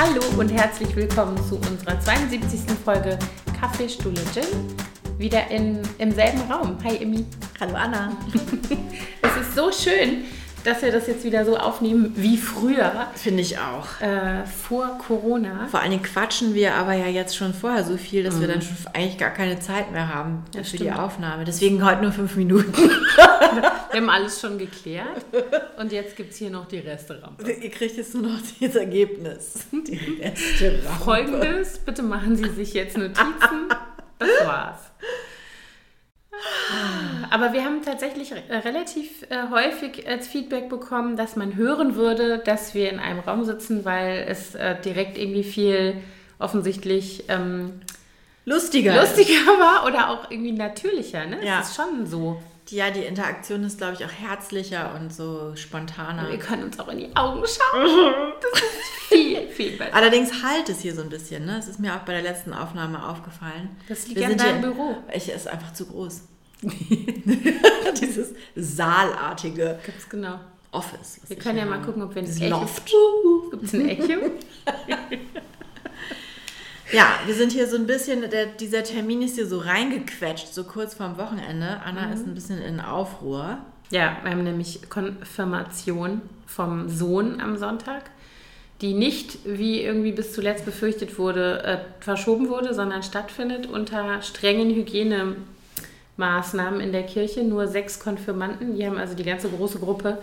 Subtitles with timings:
[0.00, 2.60] Hallo und herzlich willkommen zu unserer 72.
[2.84, 3.18] Folge
[3.58, 4.44] Kaffee, Stuhle, Gin.
[5.18, 6.78] Wieder in, im selben Raum.
[6.84, 7.26] Hi, Emmy.
[7.58, 8.16] Hallo, Anna.
[9.22, 10.22] es ist so schön,
[10.68, 13.08] dass wir das jetzt wieder so aufnehmen wie früher.
[13.14, 14.00] Finde ich auch.
[14.00, 15.66] Äh, vor Corona.
[15.70, 18.40] Vor allen Dingen quatschen wir aber ja jetzt schon vorher so viel, dass mhm.
[18.42, 18.60] wir dann
[18.92, 20.82] eigentlich gar keine Zeit mehr haben ja, für stimmt.
[20.82, 21.44] die Aufnahme.
[21.44, 22.72] Deswegen heute nur fünf Minuten.
[22.76, 25.24] wir haben alles schon geklärt.
[25.78, 27.50] Und jetzt gibt es hier noch die Resterampe.
[27.62, 29.54] Ihr kriegt jetzt nur noch dieses Ergebnis.
[29.72, 31.04] Die Resterampe.
[31.04, 33.68] Folgendes, bitte machen Sie sich jetzt Notizen.
[34.18, 34.78] Das war's.
[37.30, 42.38] Aber wir haben tatsächlich äh, relativ äh, häufig als Feedback bekommen, dass man hören würde,
[42.38, 45.96] dass wir in einem Raum sitzen, weil es äh, direkt irgendwie viel
[46.38, 47.80] offensichtlich ähm,
[48.44, 49.00] lustiger.
[49.00, 51.26] lustiger war oder auch irgendwie natürlicher.
[51.26, 51.44] Ne?
[51.44, 51.60] Ja.
[51.60, 52.40] Es ist schon so.
[52.70, 56.24] Ja, die Interaktion ist, glaube ich, auch herzlicher und so spontaner.
[56.24, 58.34] Und wir können uns auch in die Augen schauen.
[58.40, 59.94] Das ist viel, viel besser.
[59.94, 61.44] Allerdings halt es hier so ein bisschen.
[61.44, 61.56] Ne?
[61.56, 63.70] Das ist mir auch bei der letzten Aufnahme aufgefallen.
[63.88, 64.96] Das liegt wir an deinem Büro.
[65.12, 66.22] Ich ist einfach zu groß.
[68.00, 69.78] Dieses saalartige.
[69.84, 70.38] Ganz genau.
[70.70, 71.20] Office.
[71.26, 72.48] Wir können ja mal gucken, ob wir ein Echo...
[72.48, 72.92] Loft.
[73.50, 74.30] Gibt es ein Echo?
[76.92, 80.64] ja, wir sind hier so ein bisschen, der, dieser Termin ist hier so reingequetscht, so
[80.64, 81.80] kurz vorm Wochenende.
[81.84, 82.12] Anna mhm.
[82.12, 83.58] ist ein bisschen in Aufruhr.
[83.90, 88.10] Ja, wir haben nämlich Konfirmation vom Sohn am Sonntag,
[88.80, 94.70] die nicht, wie irgendwie bis zuletzt befürchtet wurde, äh, verschoben wurde, sondern stattfindet unter strengen
[94.70, 95.36] Hygiene
[96.16, 98.76] Maßnahmen in der Kirche, nur sechs Konfirmanden.
[98.76, 100.18] Die haben also die ganze große Gruppe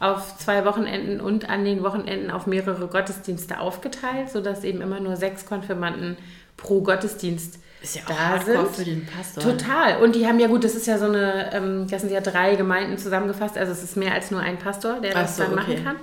[0.00, 5.16] auf zwei Wochenenden und an den Wochenenden auf mehrere Gottesdienste aufgeteilt, sodass eben immer nur
[5.16, 6.16] sechs Konfirmanden
[6.56, 8.68] pro Gottesdienst ist ja da sind.
[8.68, 9.42] für den Pastor.
[9.42, 10.02] Total.
[10.02, 12.56] Und die haben ja gut, das ist ja so eine, ähm, das sind ja drei
[12.56, 15.60] Gemeinden zusammengefasst, also es ist mehr als nur ein Pastor, der das so, dann okay.
[15.60, 15.96] machen kann.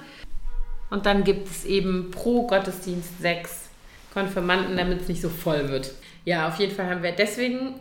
[0.91, 3.69] Und dann gibt es eben pro Gottesdienst sechs
[4.13, 5.91] Konfirmanden, damit es nicht so voll wird.
[6.25, 7.79] Ja, auf jeden Fall haben wir deswegen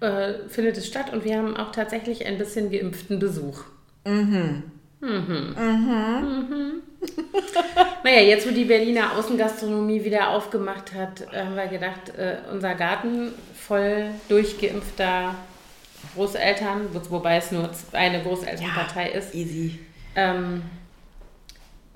[0.00, 3.64] äh, findet es statt und wir haben auch tatsächlich ein bisschen geimpften Besuch.
[4.06, 4.62] Mhm.
[5.04, 5.54] Mhm.
[5.58, 6.46] Mhm.
[6.48, 6.82] mhm.
[8.04, 12.74] naja, jetzt wo die Berliner Außengastronomie wieder aufgemacht hat, äh, haben wir gedacht, äh, unser
[12.74, 15.34] Garten voll durchgeimpfter
[16.14, 19.34] Großeltern, wobei es nur eine Großelternpartei ja, ist.
[19.34, 19.78] Easy.
[20.16, 20.62] Ähm,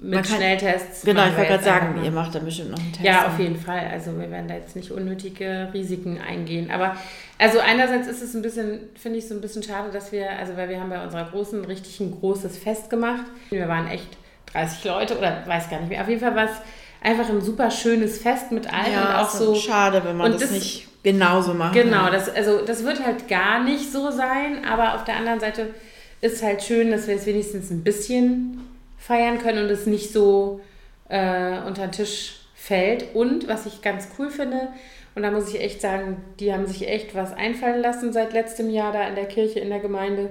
[0.01, 1.03] mit kann, Schnelltests.
[1.03, 3.05] Genau, ich wollte gerade sagen, ihr macht da bestimmt noch einen Test.
[3.05, 3.89] Ja, auf jeden Fall.
[3.91, 6.71] Also wir werden da jetzt nicht unnötige Risiken eingehen.
[6.71, 6.97] Aber
[7.39, 10.57] also einerseits ist es ein bisschen, finde ich so ein bisschen schade, dass wir, also
[10.57, 13.25] weil wir haben bei unserer großen richtig ein großes Fest gemacht.
[13.51, 14.17] Wir waren echt
[14.53, 16.01] 30 Leute oder weiß gar nicht mehr.
[16.01, 16.57] Auf jeden Fall war es
[17.03, 19.55] einfach ein super schönes Fest mit allen ja, und auch so.
[19.57, 21.75] Schade, wenn man das, das, nicht genauso macht.
[21.75, 25.75] Genau, das, also das wird halt gar nicht so sein, aber auf der anderen Seite
[26.21, 28.61] ist es halt schön, dass wir es wenigstens ein bisschen
[28.99, 30.61] feiern können und es nicht so
[31.09, 33.15] äh, unter den Tisch fällt.
[33.15, 34.69] Und was ich ganz cool finde,
[35.15, 38.71] und da muss ich echt sagen, die haben sich echt was einfallen lassen seit letztem
[38.71, 40.31] Jahr da in der Kirche, in der Gemeinde.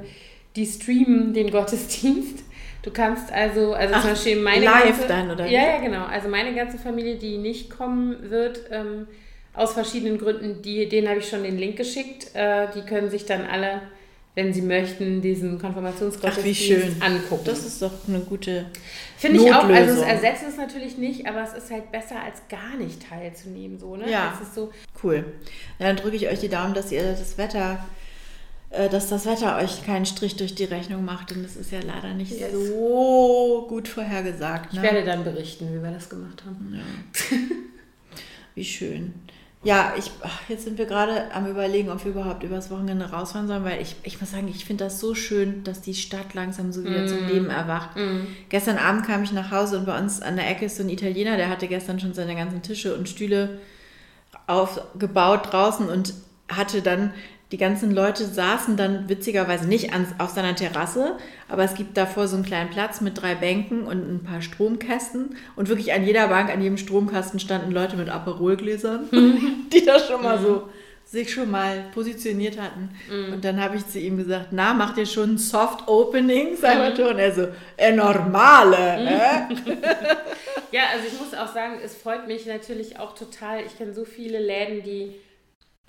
[0.56, 2.44] Die streamen den Gottesdienst.
[2.84, 5.46] Du kannst also, also Ach, zum Beispiel meine live ganze, dann, oder?
[5.48, 6.06] Ja, ja, genau.
[6.06, 9.08] Also meine ganze Familie, die nicht kommen wird, ähm,
[9.54, 12.34] aus verschiedenen Gründen, die, denen habe ich schon den Link geschickt.
[12.34, 13.82] Äh, die können sich dann alle
[14.38, 17.42] wenn sie möchten, diesen Konfirmationsgottesdienst angucken.
[17.46, 18.68] Das ist doch eine gute
[19.18, 19.64] Finde ich auch.
[19.64, 23.80] Also es ersetzt es natürlich nicht, aber es ist halt besser, als gar nicht teilzunehmen.
[23.80, 24.08] So, ne?
[24.08, 24.72] Ja, das ist so.
[25.04, 25.26] cool.
[25.80, 27.84] Dann drücke ich euch die Daumen, dass ihr das Wetter
[28.70, 31.80] äh, dass das Wetter euch keinen Strich durch die Rechnung macht, denn das ist ja
[31.80, 32.52] leider nicht yes.
[32.52, 34.72] so gut vorhergesagt.
[34.72, 34.82] Ne?
[34.82, 36.76] Ich werde dann berichten, wie wir das gemacht haben.
[36.76, 37.38] Ja.
[38.54, 39.16] wie schön.
[39.64, 40.12] Ja, ich,
[40.50, 43.96] jetzt sind wir gerade am Überlegen, ob wir überhaupt übers Wochenende rausfahren sollen, weil ich,
[44.04, 47.08] ich muss sagen, ich finde das so schön, dass die Stadt langsam so wieder mm.
[47.08, 47.96] zum Leben erwacht.
[47.96, 48.28] Mm.
[48.50, 50.90] Gestern Abend kam ich nach Hause und bei uns an der Ecke ist so ein
[50.90, 53.60] Italiener, der hatte gestern schon seine ganzen Tische und Stühle
[54.46, 56.14] aufgebaut draußen und
[56.50, 57.14] hatte dann
[57.52, 61.18] die ganzen Leute saßen dann witzigerweise nicht ans, auf seiner Terrasse,
[61.48, 65.38] aber es gibt davor so einen kleinen Platz mit drei Bänken und ein paar Stromkästen.
[65.56, 69.08] Und wirklich an jeder Bank, an jedem Stromkasten standen Leute mit Aperolgläsern,
[69.74, 70.70] die da schon mal so
[71.06, 72.90] sich schon mal positioniert hatten.
[73.10, 73.34] Mm.
[73.36, 77.12] Und dann habe ich zu ihm gesagt, na, macht ihr schon ein Soft Opening, Salvatore?
[77.12, 77.48] Und er so,
[77.78, 78.76] äh, normale.
[78.76, 79.56] Äh?
[80.74, 83.62] ja, also ich muss auch sagen, es freut mich natürlich auch total.
[83.66, 85.16] Ich kenne so viele Läden, die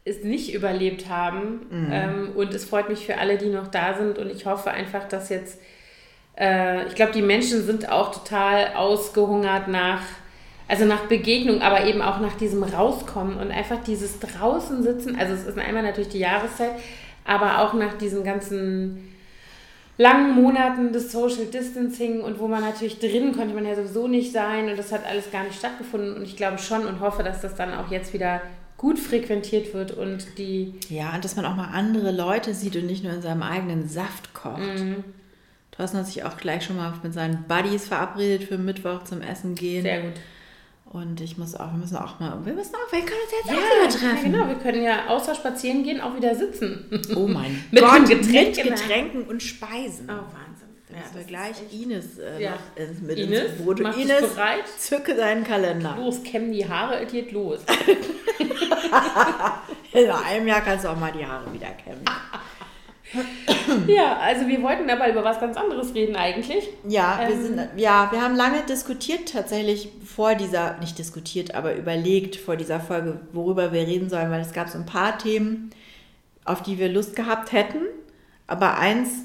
[0.08, 1.66] es nicht überlebt haben.
[1.70, 1.88] Mhm.
[1.92, 4.18] Ähm, und es freut mich für alle, die noch da sind.
[4.18, 5.60] Und ich hoffe einfach, dass jetzt,
[6.38, 10.02] äh, ich glaube, die Menschen sind auch total ausgehungert nach,
[10.66, 15.16] also nach Begegnung, aber eben auch nach diesem Rauskommen und einfach dieses draußen sitzen.
[15.18, 16.72] Also es ist einmal natürlich die Jahreszeit,
[17.24, 19.14] aber auch nach diesem ganzen
[19.98, 24.32] langen Monaten des Social Distancing und wo man natürlich drin konnte man ja sowieso nicht
[24.32, 27.40] sein und das hat alles gar nicht stattgefunden und ich glaube schon und hoffe, dass
[27.40, 28.40] das dann auch jetzt wieder
[28.78, 30.72] gut frequentiert wird und die...
[30.88, 33.88] Ja, und dass man auch mal andere Leute sieht und nicht nur in seinem eigenen
[33.88, 34.60] Saft kocht.
[34.60, 35.04] Mhm.
[35.72, 39.54] Thorsten hat sich auch gleich schon mal mit seinen Buddies verabredet für Mittwoch zum Essen
[39.56, 39.82] gehen.
[39.82, 40.14] Sehr gut.
[40.90, 43.50] Und ich muss auch, wir müssen auch mal, wir müssen auch, wir können uns jetzt
[43.50, 44.32] ja, auch wieder treffen.
[44.32, 46.86] Ja, genau, wir können ja außer spazieren gehen auch wieder sitzen.
[47.14, 50.06] Oh mein mit Gott, Getränk, mit Getränken und Speisen.
[50.08, 50.47] Oh, Wahnsinn.
[50.98, 52.58] Ja, wir gleich Ines äh, ja.
[52.76, 53.80] ins, mit Ines, ins Boot.
[53.80, 54.68] Ines, bereit?
[54.78, 55.96] zücke deinen Kalender.
[55.98, 57.60] Los, kämm die Haare, es geht los.
[59.92, 62.04] In einem Jahr kannst du auch mal die Haare wieder kämmen.
[63.86, 66.68] ja, also wir wollten aber über was ganz anderes reden eigentlich.
[66.86, 71.74] Ja, ähm, wir, sind, ja, wir haben lange diskutiert tatsächlich vor dieser, nicht diskutiert, aber
[71.74, 75.70] überlegt vor dieser Folge, worüber wir reden sollen, weil es gab so ein paar Themen,
[76.44, 77.80] auf die wir Lust gehabt hätten,
[78.46, 79.24] aber eins,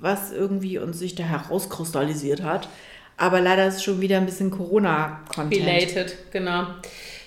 [0.00, 2.68] was irgendwie uns sich da herauskristallisiert hat,
[3.16, 5.66] aber leider ist schon wieder ein bisschen Corona-Content.
[5.66, 6.66] Related, genau.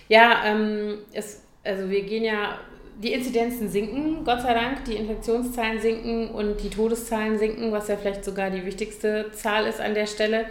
[0.07, 2.57] Ja, ähm, es, also wir gehen ja
[3.01, 7.97] die Inzidenzen sinken, Gott sei Dank, die Infektionszahlen sinken und die Todeszahlen sinken, was ja
[7.97, 10.45] vielleicht sogar die wichtigste Zahl ist an der Stelle.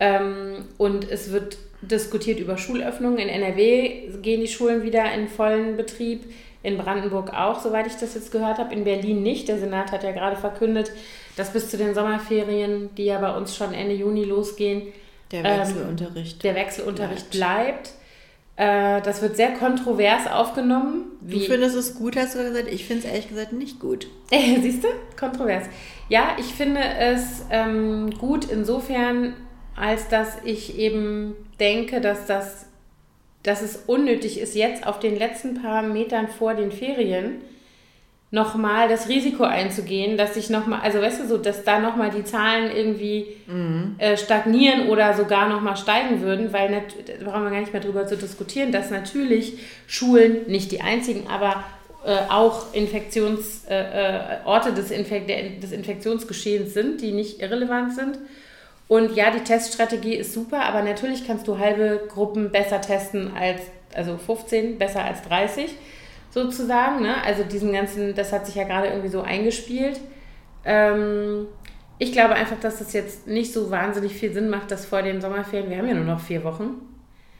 [0.00, 3.18] Ähm, und es wird diskutiert über Schulöffnungen.
[3.18, 6.32] In NRW gehen die Schulen wieder in vollen Betrieb,
[6.62, 9.48] in Brandenburg auch, soweit ich das jetzt gehört habe, in Berlin nicht.
[9.48, 10.92] Der Senat hat ja gerade verkündet,
[11.36, 14.92] dass bis zu den Sommerferien, die ja bei uns schon Ende Juni losgehen,
[15.30, 17.66] der Wechselunterricht, ähm, der Wechselunterricht bleibt.
[17.84, 17.92] bleibt.
[18.56, 21.04] Äh, das wird sehr kontrovers aufgenommen.
[21.20, 22.68] Wie du findest es gut, hast du gesagt?
[22.70, 24.08] Ich finde es ehrlich gesagt nicht gut.
[24.30, 24.88] Siehst du?
[25.18, 25.64] Kontrovers.
[26.08, 29.34] Ja, ich finde es ähm, gut insofern,
[29.74, 32.66] als dass ich eben denke, dass, das,
[33.42, 37.40] dass es unnötig ist, jetzt auf den letzten paar Metern vor den Ferien
[38.32, 42.24] nochmal das Risiko einzugehen, dass sich nochmal, also weißt du, so, dass da nochmal die
[42.24, 43.94] Zahlen irgendwie mhm.
[43.98, 48.06] äh, stagnieren oder sogar nochmal steigen würden, weil da brauchen wir gar nicht mehr drüber
[48.06, 51.62] zu diskutieren, dass natürlich Schulen, nicht die einzigen, aber
[52.06, 58.18] äh, auch Infektionsorte äh, äh des, Infek des Infektionsgeschehens sind, die nicht irrelevant sind.
[58.88, 63.60] Und ja, die Teststrategie ist super, aber natürlich kannst du halbe Gruppen besser testen als,
[63.94, 65.70] also 15 besser als 30
[66.32, 67.02] sozusagen.
[67.02, 67.22] Ne?
[67.22, 70.00] Also diesen ganzen, das hat sich ja gerade irgendwie so eingespielt.
[70.64, 71.46] Ähm,
[71.98, 75.20] ich glaube einfach, dass das jetzt nicht so wahnsinnig viel Sinn macht, dass vor den
[75.20, 76.80] Sommerferien, wir haben ja nur noch vier Wochen,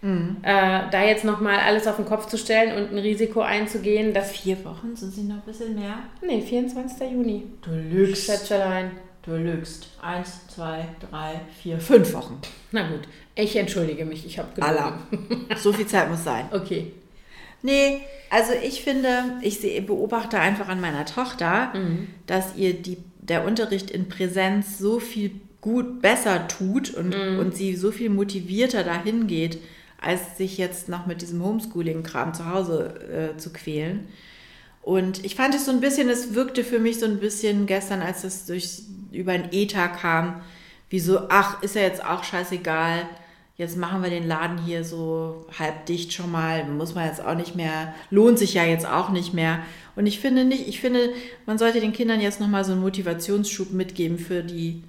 [0.03, 0.37] mhm.
[0.43, 4.31] äh, da jetzt nochmal alles auf den Kopf zu stellen und ein Risiko einzugehen, dass...
[4.31, 4.95] Vier Wochen?
[4.95, 5.99] Sind sie noch ein bisschen mehr?
[6.21, 7.11] Nee, 24.
[7.11, 7.45] Juni.
[7.63, 8.27] Du lügst.
[8.27, 8.93] Schätzelein.
[9.23, 9.89] Du lügst.
[10.03, 12.41] Eins, zwei, drei, vier, fünf Wochen.
[12.73, 13.03] Na gut,
[13.37, 15.47] ich entschuldige mich, ich habe gelogen.
[15.57, 16.47] So viel Zeit muss sein.
[16.53, 16.93] Okay.
[17.63, 18.01] Nee,
[18.31, 22.09] also ich finde, ich beobachte einfach an meiner Tochter, mhm.
[22.27, 25.31] dass ihr die, der Unterricht in Präsenz so viel
[25.61, 27.39] gut besser tut und, mhm.
[27.39, 29.59] und sie so viel motivierter dahin geht,
[30.01, 34.09] als sich jetzt noch mit diesem Homeschooling-Kram zu Hause äh, zu quälen.
[34.83, 38.03] Und ich fand es so ein bisschen, es wirkte für mich so ein bisschen gestern,
[38.03, 38.83] als es durch,
[39.13, 40.43] über ein ETA kam,
[40.91, 43.07] wie so, ach, ist ja jetzt auch scheißegal
[43.57, 47.35] jetzt machen wir den Laden hier so halb dicht schon mal, muss man jetzt auch
[47.35, 49.61] nicht mehr, lohnt sich ja jetzt auch nicht mehr.
[49.95, 51.11] Und ich finde nicht, ich finde,
[51.47, 54.83] man sollte den Kindern jetzt nochmal so einen Motivationsschub mitgeben für die,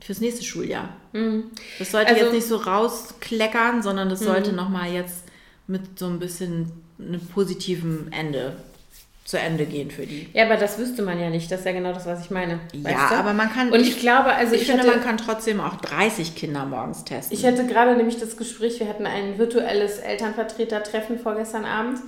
[0.00, 0.88] fürs nächste Schuljahr.
[1.12, 1.44] Mhm.
[1.78, 4.56] Das sollte also, jetzt nicht so rauskleckern, sondern das sollte mhm.
[4.56, 5.24] nochmal jetzt
[5.66, 8.56] mit so ein bisschen einem positiven Ende
[9.32, 10.28] zu Ende gehen für die.
[10.34, 11.50] Ja, aber das wüsste man ja nicht.
[11.50, 12.60] Das ist ja genau das, was ich meine.
[12.74, 13.14] Ja, du?
[13.14, 13.72] aber man kann.
[13.72, 16.66] Und ich, ich glaube, also ich, ich finde, hatte, man kann trotzdem auch 30 Kinder
[16.66, 17.34] morgens testen.
[17.34, 22.00] Ich hatte gerade nämlich das Gespräch, wir hatten ein virtuelles Elternvertretertreffen vorgestern Abend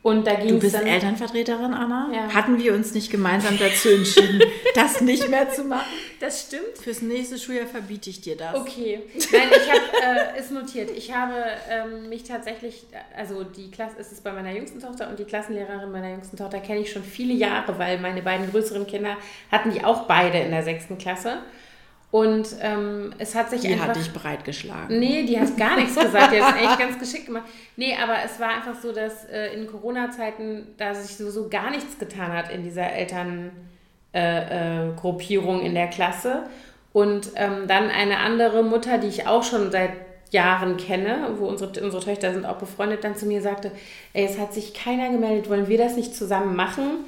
[0.00, 2.08] und da ging Du bist dann, Elternvertreterin, Anna?
[2.12, 2.32] Ja.
[2.32, 4.40] Hatten wir uns nicht gemeinsam dazu entschieden,
[4.74, 5.86] das nicht mehr zu machen?
[6.20, 6.78] Das stimmt.
[6.80, 8.54] Fürs nächste Schuljahr verbiete ich dir das.
[8.54, 9.02] Okay.
[9.32, 10.90] Nein, ich habe äh, es notiert.
[10.96, 11.34] Ich habe
[11.68, 12.86] ähm, mich tatsächlich,
[13.16, 16.60] also die Klasse, es ist bei meiner jüngsten Tochter und die Klassenlehrerin meiner jüngsten Tochter
[16.60, 19.16] kenne ich schon viele Jahre, weil meine beiden größeren Kinder
[19.50, 21.38] hatten die auch beide in der sechsten Klasse.
[22.10, 23.84] Und ähm, es hat sich die einfach...
[23.84, 24.98] Die hat dich breitgeschlagen.
[24.98, 26.32] Nee, die hat gar nichts gesagt.
[26.32, 27.44] Die hat es echt ganz geschickt gemacht.
[27.76, 31.98] Nee, aber es war einfach so, dass äh, in Corona-Zeiten da sich sowieso gar nichts
[31.98, 32.90] getan hat in dieser
[34.12, 36.44] Elterngruppierung äh, äh, in der Klasse.
[36.94, 39.90] Und ähm, dann eine andere Mutter, die ich auch schon seit
[40.30, 43.70] Jahren kenne, wo unsere, unsere Töchter sind auch befreundet, dann zu mir sagte,
[44.12, 47.04] ey, es hat sich keiner gemeldet, wollen wir das nicht zusammen machen?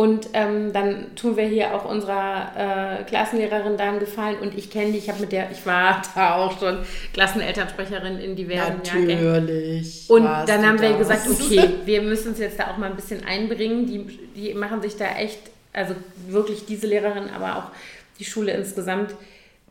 [0.00, 4.38] Und ähm, dann tun wir hier auch unserer äh, Klassenlehrerin da einen Gefallen.
[4.38, 6.78] Und ich kenne die, ich habe mit der, ich war da auch schon
[7.12, 10.08] Klassenelternsprecherin in diversen Natürlich.
[10.08, 13.24] Und dann haben wir gesagt, okay, wir müssen uns jetzt da auch mal ein bisschen
[13.24, 13.84] einbringen.
[13.84, 15.38] Die, die machen sich da echt,
[15.74, 15.94] also
[16.28, 17.70] wirklich diese Lehrerin, aber auch
[18.18, 19.14] die Schule insgesamt,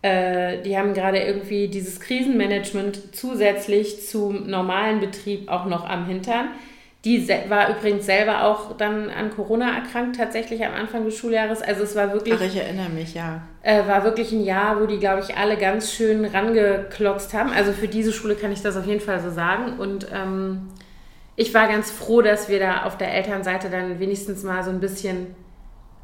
[0.04, 6.50] äh, die haben gerade irgendwie dieses Krisenmanagement zusätzlich zum normalen Betrieb auch noch am Hintern.
[7.06, 11.62] Die war übrigens selber auch dann an Corona erkrankt, tatsächlich am Anfang des Schuljahres.
[11.62, 12.36] Also es war wirklich.
[12.38, 13.42] Ach, ich erinnere mich, ja.
[13.62, 17.52] Äh, war wirklich ein Jahr, wo die, glaube ich, alle ganz schön rangeklotzt haben.
[17.52, 19.80] Also für diese Schule kann ich das auf jeden Fall so sagen.
[19.80, 20.68] Und ähm,
[21.38, 24.82] ich war ganz froh, dass wir da auf der Elternseite dann wenigstens mal so ein
[24.82, 25.28] bisschen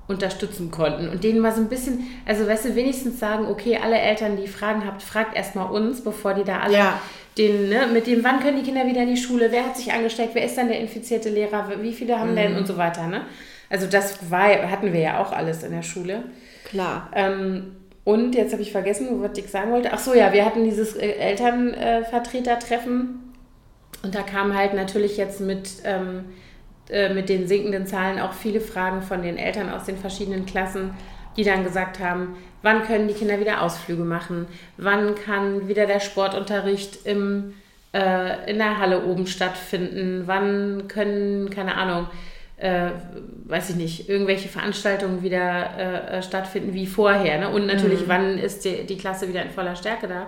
[0.08, 3.98] unterstützen konnten und denen mal so ein bisschen, also weißt du, wenigstens sagen, okay, alle
[3.98, 7.02] Eltern, die Fragen habt, fragt erstmal uns, bevor die da alle ja.
[7.38, 9.92] den, ne, mit dem, wann können die Kinder wieder in die Schule, wer hat sich
[9.92, 12.36] angesteckt, wer ist dann der infizierte Lehrer, wie viele haben mhm.
[12.36, 13.22] denn und so weiter, ne?
[13.68, 16.22] Also das war, hatten wir ja auch alles in der Schule.
[16.66, 17.10] Klar.
[17.16, 19.92] Ähm, und jetzt habe ich vergessen, was ich sagen wollte.
[19.92, 23.34] Ach so, ja, wir hatten dieses äh, Elternvertretertreffen
[24.04, 26.26] und da kam halt natürlich jetzt mit ähm,
[26.89, 30.92] äh, mit den sinkenden Zahlen auch viele Fragen von den Eltern aus den verschiedenen Klassen,
[31.36, 36.00] die dann gesagt haben, wann können die Kinder wieder Ausflüge machen, wann kann wieder der
[36.00, 37.54] Sportunterricht im,
[37.94, 42.08] äh, in der Halle oben stattfinden, wann können, keine Ahnung,
[42.58, 42.92] äh,
[43.46, 47.39] weiß ich nicht, irgendwelche Veranstaltungen wieder äh, stattfinden wie vorher.
[47.39, 47.50] Ne?
[47.50, 48.08] Und natürlich, mhm.
[48.08, 50.27] wann ist die, die Klasse wieder in voller Stärke da.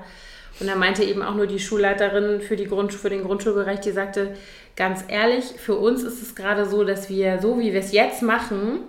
[0.60, 3.92] Und da meinte eben auch nur die Schulleiterin für, die Grund, für den Grundschulbereich, die
[3.92, 4.36] sagte,
[4.76, 8.22] ganz ehrlich, für uns ist es gerade so, dass wir, so wie wir es jetzt
[8.22, 8.80] machen,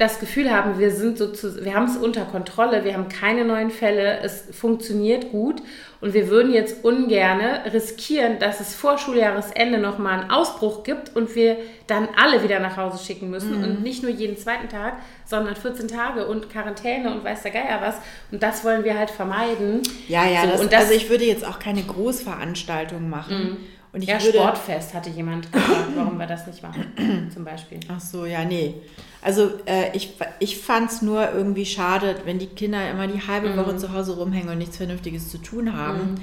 [0.00, 3.44] das Gefühl haben, wir sind so zu, wir haben es unter Kontrolle, wir haben keine
[3.44, 5.60] neuen Fälle, es funktioniert gut
[6.00, 7.40] und wir würden jetzt ungern
[7.70, 12.78] riskieren, dass es vor Schuljahresende nochmal einen Ausbruch gibt und wir dann alle wieder nach
[12.78, 13.64] Hause schicken müssen mhm.
[13.64, 14.94] und nicht nur jeden zweiten Tag,
[15.26, 17.96] sondern 14 Tage und Quarantäne und weiß der Geier was
[18.32, 19.82] und das wollen wir halt vermeiden.
[20.08, 23.36] Ja, ja, so, das, und das, also ich würde jetzt auch keine Großveranstaltung machen.
[23.36, 23.56] Mhm
[23.92, 27.80] und ich ja, würde, Sportfest hatte jemand gefragt, warum wir das nicht machen, zum Beispiel.
[27.88, 28.74] Ach so, ja, nee.
[29.22, 33.50] Also äh, ich, ich fand es nur irgendwie schade, wenn die Kinder immer die halbe
[33.50, 33.56] mhm.
[33.58, 36.12] Woche zu Hause rumhängen und nichts Vernünftiges zu tun haben.
[36.12, 36.14] Mhm.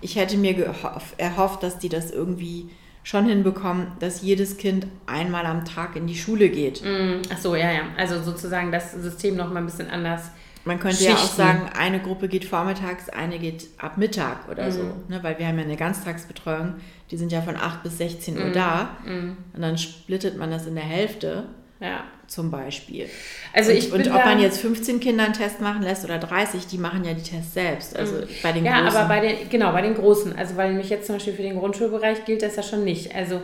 [0.00, 0.74] Ich hätte mir
[1.16, 2.68] erhofft, dass die das irgendwie
[3.04, 6.84] schon hinbekommen, dass jedes Kind einmal am Tag in die Schule geht.
[6.84, 7.22] Mhm.
[7.32, 7.82] Ach so, ja, ja.
[7.96, 10.30] Also sozusagen das System noch mal ein bisschen anders
[10.64, 11.12] man könnte Schichten.
[11.12, 14.70] ja auch sagen, eine Gruppe geht vormittags, eine geht ab Mittag oder mhm.
[14.70, 14.82] so.
[15.08, 15.22] Ne?
[15.22, 16.74] Weil wir haben ja eine Ganztagsbetreuung,
[17.10, 18.52] die sind ja von 8 bis 16 Uhr mhm.
[18.52, 18.96] da.
[19.04, 19.36] Mhm.
[19.54, 21.46] Und dann splittet man das in der Hälfte.
[21.82, 22.04] Ja.
[22.28, 23.10] Zum Beispiel.
[23.52, 26.66] Also ich und, und ob man jetzt 15 Kinder einen Test machen lässt oder 30,
[26.66, 27.96] die machen ja die Tests selbst.
[27.96, 28.26] Also mhm.
[28.42, 28.94] bei den ja, Großen.
[28.94, 30.34] Ja, aber bei den, genau, bei den Großen.
[30.36, 33.14] Also weil nämlich jetzt zum Beispiel für den Grundschulbereich gilt das ja schon nicht.
[33.14, 33.42] Also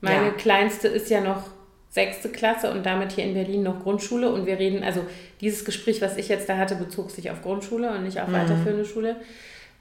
[0.00, 0.32] meine ja.
[0.32, 1.44] kleinste ist ja noch
[1.88, 4.30] sechste Klasse und damit hier in Berlin noch Grundschule.
[4.30, 5.04] Und wir reden, also
[5.40, 8.34] dieses Gespräch, was ich jetzt da hatte, bezog sich auf Grundschule und nicht auf mhm.
[8.34, 9.16] weiterführende Schule.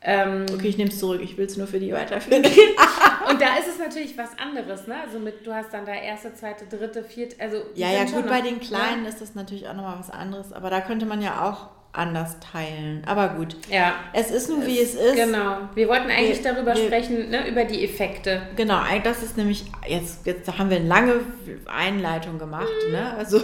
[0.02, 2.50] Ähm, okay, ich nehme es zurück, ich will es nur für die weiterführende.
[3.30, 4.96] und da ist es natürlich was anderes, ne?
[5.06, 7.58] Also mit, du hast dann da erste, zweite, dritte, vierte, also.
[7.76, 9.10] Ja, ja, gut, bei den Kleinen ja.
[9.10, 13.02] ist das natürlich auch nochmal was anderes, aber da könnte man ja auch anders teilen.
[13.06, 13.56] Aber gut.
[13.70, 13.96] Ja.
[14.14, 15.16] Es ist nun, wie es, es ist.
[15.16, 15.70] Genau.
[15.74, 18.44] Wir wollten eigentlich wir, darüber wir, sprechen, ne, über die Effekte.
[18.56, 21.22] Genau, das ist nämlich, jetzt, jetzt haben wir eine lange
[21.66, 22.94] Einleitung gemacht, mhm.
[22.94, 23.14] ne?
[23.18, 23.40] Also,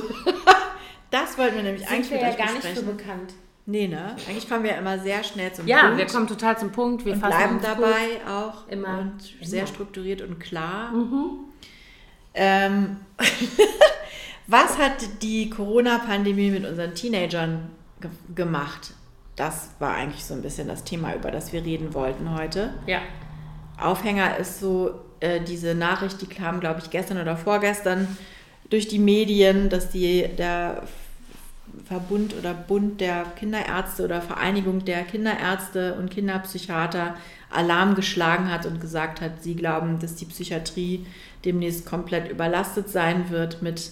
[1.12, 3.34] das wollten wir nämlich Sind eigentlich wir ja gar nicht so bekannt.
[3.66, 4.16] Nee, ne?
[4.28, 6.00] Eigentlich kommen wir immer sehr schnell zum ja, Punkt.
[6.00, 7.06] Ja, wir kommen total zum Punkt.
[7.06, 8.28] Wir und bleiben dabei gut.
[8.30, 10.92] auch immer und sehr strukturiert und klar.
[10.92, 11.30] Mhm.
[12.34, 12.98] Ähm,
[14.48, 17.70] was hat die Corona-Pandemie mit unseren Teenagern
[18.36, 18.94] gemacht.
[19.36, 22.74] Das war eigentlich so ein bisschen das Thema, über das wir reden wollten heute.
[22.86, 23.00] Ja.
[23.80, 28.18] Aufhänger ist so äh, diese Nachricht, die kam, glaube ich, gestern oder vorgestern
[28.70, 30.84] durch die Medien, dass die, der
[31.94, 37.16] Verbund oder Bund der Kinderärzte oder Vereinigung der Kinderärzte und Kinderpsychiater
[37.52, 41.06] Alarm geschlagen hat und gesagt hat, sie glauben, dass die Psychiatrie
[41.46, 43.92] demnächst komplett überlastet sein wird mit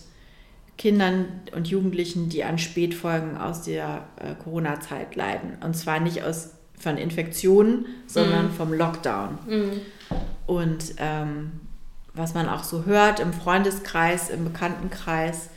[0.79, 5.57] Kindern und Jugendlichen, die an Spätfolgen aus der äh, Corona-Zeit leiden.
[5.63, 8.53] Und zwar nicht aus, von Infektionen, sondern mhm.
[8.53, 9.37] vom Lockdown.
[9.47, 9.71] Mhm.
[10.47, 11.51] Und ähm,
[12.15, 15.51] was man auch so hört im Freundeskreis, im Bekanntenkreis,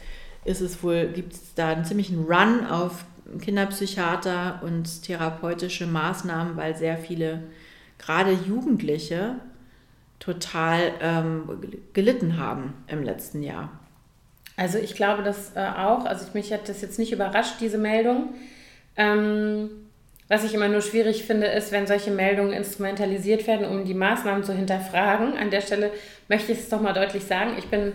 [0.45, 3.05] ist es wohl, gibt es da einen ziemlichen Run auf
[3.41, 7.43] Kinderpsychiater und therapeutische Maßnahmen, weil sehr viele,
[7.99, 9.37] gerade Jugendliche,
[10.21, 11.43] total ähm,
[11.93, 13.71] gelitten haben im letzten Jahr.
[14.57, 16.05] Also ich glaube das äh, auch.
[16.05, 18.35] Also ich, mich hat das jetzt nicht überrascht, diese Meldung.
[18.97, 19.71] Ähm,
[20.29, 24.45] was ich immer nur schwierig finde, ist, wenn solche Meldungen instrumentalisiert werden, um die Maßnahmen
[24.45, 25.37] zu hinterfragen.
[25.37, 25.91] An der Stelle
[26.29, 27.53] möchte ich es doch mal deutlich sagen.
[27.59, 27.93] Ich bin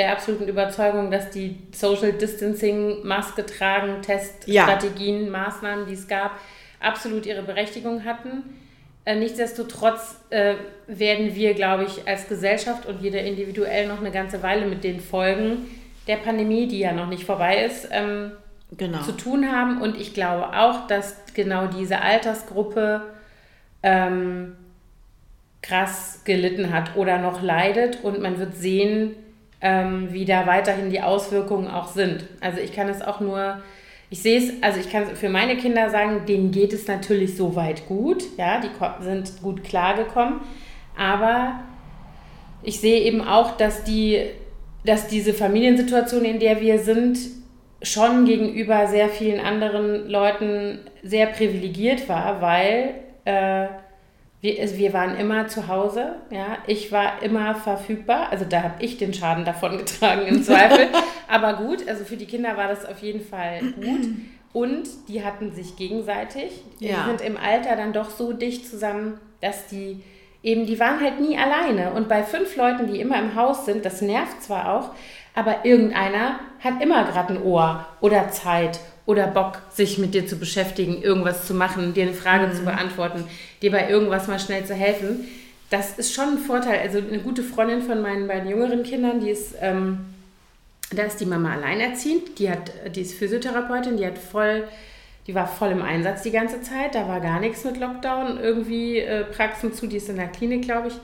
[0.00, 5.30] der absoluten Überzeugung, dass die Social Distancing, Maske tragen, Teststrategien, ja.
[5.30, 6.40] Maßnahmen, die es gab,
[6.80, 8.42] absolut ihre Berechtigung hatten.
[9.04, 10.54] Äh, nichtsdestotrotz äh,
[10.86, 15.00] werden wir, glaube ich, als Gesellschaft und jeder individuell noch eine ganze Weile mit den
[15.00, 15.68] Folgen
[16.06, 18.32] der Pandemie, die ja noch nicht vorbei ist, ähm,
[18.78, 19.02] genau.
[19.02, 19.82] zu tun haben.
[19.82, 23.02] Und ich glaube auch, dass genau diese Altersgruppe
[23.82, 24.56] ähm,
[25.60, 28.02] krass gelitten hat oder noch leidet.
[28.02, 29.14] Und man wird sehen,
[29.60, 32.24] ähm, wie da weiterhin die Auswirkungen auch sind.
[32.40, 33.60] Also ich kann es auch nur,
[34.08, 37.36] ich sehe es, also ich kann es für meine Kinder sagen, denen geht es natürlich
[37.36, 38.70] soweit gut, ja, die
[39.04, 40.40] sind gut klargekommen,
[40.96, 41.60] aber
[42.62, 44.22] ich sehe eben auch, dass die,
[44.84, 47.18] dass diese Familiensituation, in der wir sind,
[47.82, 53.66] schon gegenüber sehr vielen anderen Leuten sehr privilegiert war, weil äh,
[54.40, 56.58] wir, wir waren immer zu Hause, ja.
[56.66, 58.28] Ich war immer verfügbar.
[58.30, 60.88] Also da habe ich den Schaden davon getragen im Zweifel.
[61.28, 64.08] Aber gut, also für die Kinder war das auf jeden Fall gut.
[64.52, 66.62] Und die hatten sich gegenseitig.
[66.78, 67.02] Ja.
[67.02, 70.02] Die sind im Alter dann doch so dicht zusammen, dass die
[70.42, 71.92] eben, die waren halt nie alleine.
[71.92, 74.90] Und bei fünf Leuten, die immer im Haus sind, das nervt zwar auch,
[75.34, 78.80] aber irgendeiner hat immer gerade ein Ohr oder Zeit
[79.10, 82.52] oder Bock, sich mit dir zu beschäftigen, irgendwas zu machen, dir eine Frage mhm.
[82.52, 83.24] zu beantworten,
[83.60, 85.26] dir bei irgendwas mal schnell zu helfen.
[85.68, 86.78] Das ist schon ein Vorteil.
[86.78, 89.98] Also eine gute Freundin von meinen beiden jüngeren Kindern, die ist, ähm,
[90.94, 94.62] da ist die Mama alleinerziehend, die hat, die ist Physiotherapeutin, die hat voll,
[95.26, 98.98] die war voll im Einsatz die ganze Zeit, da war gar nichts mit Lockdown, irgendwie
[98.98, 100.94] äh, Praxen zu, die ist in der Klinik, glaube ich.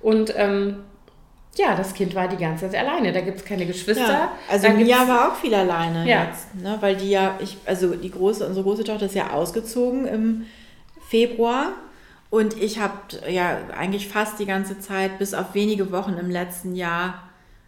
[0.00, 0.78] Und ähm,
[1.58, 3.12] ja, das Kind war die ganze Zeit alleine.
[3.12, 4.08] Da gibt es keine Geschwister.
[4.08, 6.24] Ja, also Mia war auch viel alleine ja.
[6.24, 6.76] jetzt, ne?
[6.80, 10.46] weil die ja, ich, also die große, unsere große Tochter ist ja ausgezogen im
[11.08, 11.72] Februar
[12.30, 12.94] und ich habe
[13.28, 17.22] ja eigentlich fast die ganze Zeit, bis auf wenige Wochen im letzten Jahr,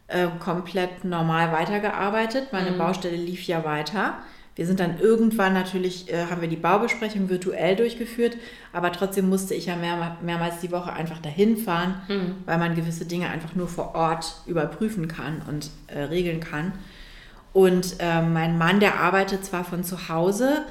[0.08, 2.48] äh, komplett normal weitergearbeitet.
[2.52, 2.78] Meine mhm.
[2.78, 4.14] Baustelle lief ja weiter.
[4.58, 8.36] Wir sind dann irgendwann natürlich, äh, haben wir die Baubesprechung virtuell durchgeführt,
[8.72, 12.34] aber trotzdem musste ich ja mehr, mehrmals die Woche einfach dahin fahren, mhm.
[12.44, 16.72] weil man gewisse Dinge einfach nur vor Ort überprüfen kann und äh, regeln kann.
[17.52, 20.64] Und äh, mein Mann, der arbeitet zwar von zu Hause,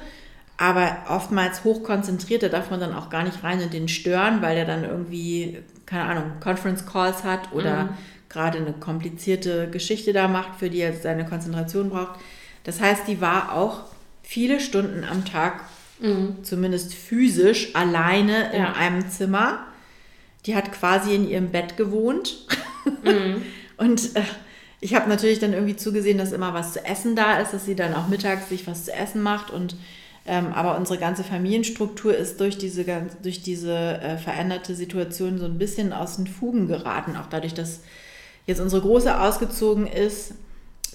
[0.58, 4.58] aber oftmals hochkonzentriert, da darf man dann auch gar nicht rein und den stören, weil
[4.58, 7.88] er dann irgendwie, keine Ahnung, Conference Calls hat oder mhm.
[8.28, 12.20] gerade eine komplizierte Geschichte da macht, für die er seine Konzentration braucht.
[12.68, 13.84] Das heißt, die war auch
[14.22, 15.64] viele Stunden am Tag,
[16.00, 16.36] mhm.
[16.42, 18.74] zumindest physisch, alleine in ja.
[18.74, 19.60] einem Zimmer.
[20.44, 22.46] Die hat quasi in ihrem Bett gewohnt.
[23.04, 23.42] Mhm.
[23.78, 24.22] Und äh,
[24.80, 27.74] ich habe natürlich dann irgendwie zugesehen, dass immer was zu essen da ist, dass sie
[27.74, 29.50] dann auch mittags sich was zu essen macht.
[29.50, 29.74] Und
[30.26, 32.84] ähm, aber unsere ganze Familienstruktur ist durch diese,
[33.22, 37.16] durch diese äh, veränderte Situation so ein bisschen aus den Fugen geraten.
[37.16, 37.80] Auch dadurch, dass
[38.44, 40.34] jetzt unsere Große ausgezogen ist,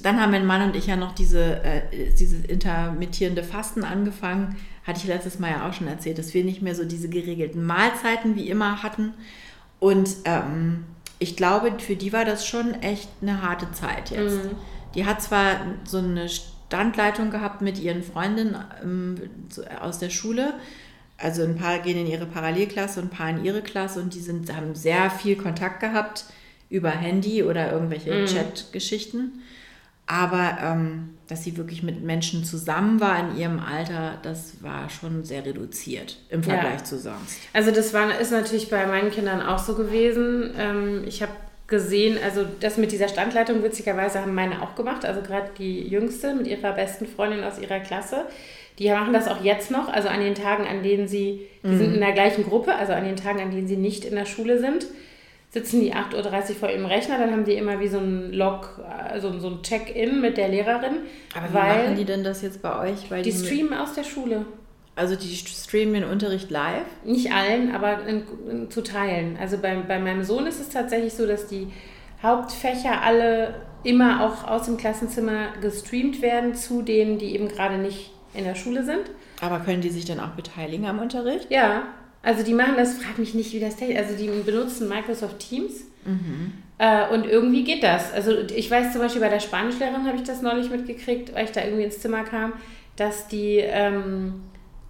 [0.02, 1.82] dann haben mein Mann und ich ja noch diese, äh,
[2.18, 4.56] dieses intermittierende Fasten angefangen.
[4.86, 7.66] Hatte ich letztes Mal ja auch schon erzählt, dass wir nicht mehr so diese geregelten
[7.66, 9.14] Mahlzeiten wie immer hatten.
[9.80, 10.86] Und ähm,
[11.20, 14.44] ich glaube, für die war das schon echt eine harte Zeit jetzt.
[14.44, 14.52] Mhm.
[14.96, 19.22] Die hat zwar so eine Standleitung gehabt mit ihren Freundinnen ähm,
[19.80, 20.54] aus der Schule.
[21.18, 24.20] Also ein paar gehen in ihre Parallelklasse und ein paar in ihre Klasse und die
[24.20, 26.26] sind, haben sehr viel Kontakt gehabt
[26.70, 28.26] über Handy oder irgendwelche mhm.
[28.26, 29.44] Chat-Geschichten.
[30.06, 35.24] Aber ähm, dass sie wirklich mit Menschen zusammen war in ihrem Alter, das war schon
[35.24, 36.84] sehr reduziert im Vergleich ja.
[36.84, 37.40] zu sonst.
[37.54, 40.54] Also das war, ist natürlich bei meinen Kindern auch so gewesen.
[40.58, 41.32] Ähm, ich habe
[41.68, 45.06] gesehen, also das mit dieser Standleitung witzigerweise haben meine auch gemacht.
[45.06, 48.26] Also gerade die Jüngste mit ihrer besten Freundin aus ihrer Klasse.
[48.80, 51.78] Die machen das auch jetzt noch, also an den Tagen, an denen sie, die mhm.
[51.78, 54.26] sind in der gleichen Gruppe, also an den Tagen, an denen sie nicht in der
[54.26, 54.88] Schule sind
[55.54, 58.80] sitzen die 8.30 Uhr vor ihrem Rechner, dann haben die immer wie so ein Log,
[59.08, 60.98] also so ein Check-in mit der Lehrerin.
[61.36, 63.12] Aber wie machen die denn das jetzt bei euch?
[63.12, 64.48] Weil die, die streamen aus der Schule.
[64.96, 66.86] Also die streamen den Unterricht live?
[67.06, 69.38] Nicht allen, aber in, in, zu teilen.
[69.40, 71.68] Also bei, bei meinem Sohn ist es tatsächlich so, dass die
[72.24, 78.12] Hauptfächer alle immer auch aus dem Klassenzimmer gestreamt werden zu denen, die eben gerade nicht
[78.34, 79.12] in der Schule sind.
[79.40, 81.52] Aber können die sich dann auch beteiligen am Unterricht?
[81.52, 81.84] Ja,
[82.24, 85.82] also die machen das, frag mich nicht, wie das technisch Also die benutzen Microsoft Teams.
[86.06, 86.54] Mhm.
[86.78, 88.12] Äh, und irgendwie geht das.
[88.14, 91.52] Also ich weiß zum Beispiel bei der Spanischlehrerin habe ich das neulich mitgekriegt, weil ich
[91.52, 92.54] da irgendwie ins Zimmer kam,
[92.96, 94.42] dass die ähm,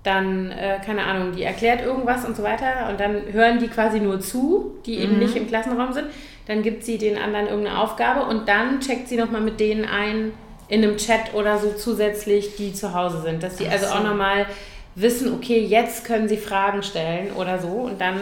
[0.03, 3.99] dann, äh, keine Ahnung, die erklärt irgendwas und so weiter und dann hören die quasi
[3.99, 5.19] nur zu, die eben mhm.
[5.19, 6.07] nicht im Klassenraum sind.
[6.45, 10.33] Dann gibt sie den anderen irgendeine Aufgabe und dann checkt sie nochmal mit denen ein
[10.67, 13.43] in einem Chat oder so zusätzlich, die zu Hause sind.
[13.43, 14.45] Dass sie also auch nochmal
[14.95, 18.19] wissen, okay, jetzt können sie Fragen stellen oder so und dann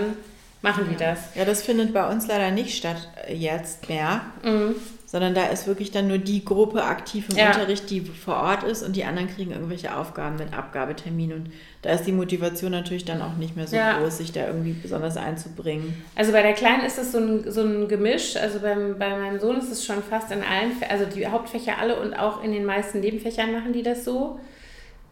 [0.61, 1.11] machen die ja.
[1.11, 1.35] das.
[1.35, 4.75] Ja, das findet bei uns leider nicht statt äh, jetzt mehr, mhm.
[5.05, 7.47] sondern da ist wirklich dann nur die Gruppe aktiv im ja.
[7.47, 11.89] Unterricht, die vor Ort ist und die anderen kriegen irgendwelche Aufgaben mit Abgabetermin und da
[11.91, 13.97] ist die Motivation natürlich dann auch nicht mehr so ja.
[13.99, 16.03] groß, sich da irgendwie besonders einzubringen.
[16.15, 19.39] Also bei der Kleinen ist es so ein, so ein Gemisch, also beim, bei meinem
[19.39, 22.65] Sohn ist es schon fast in allen, also die Hauptfächer alle und auch in den
[22.65, 24.39] meisten Nebenfächern machen die das so.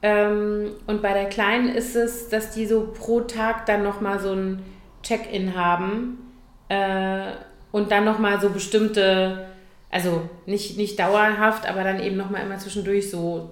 [0.02, 4.32] Ähm, und bei der Kleinen ist es, dass die so pro Tag dann nochmal so
[4.34, 4.64] ein
[5.04, 6.20] Check-in haben
[6.70, 7.32] äh,
[7.72, 9.50] und dann nochmal so bestimmte
[9.90, 13.50] also nicht, nicht dauerhaft, aber dann eben nochmal immer zwischendurch so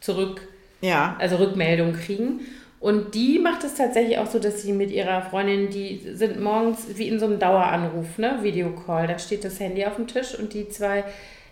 [0.00, 0.46] zurück,
[0.80, 1.16] ja.
[1.18, 2.40] also Rückmeldung kriegen.
[2.78, 6.86] Und die macht es tatsächlich auch so, dass sie mit ihrer Freundin, die sind morgens
[6.96, 9.06] wie in so einem Daueranruf, ne, Videocall.
[9.06, 11.04] Da steht das Handy auf dem Tisch und die zwei,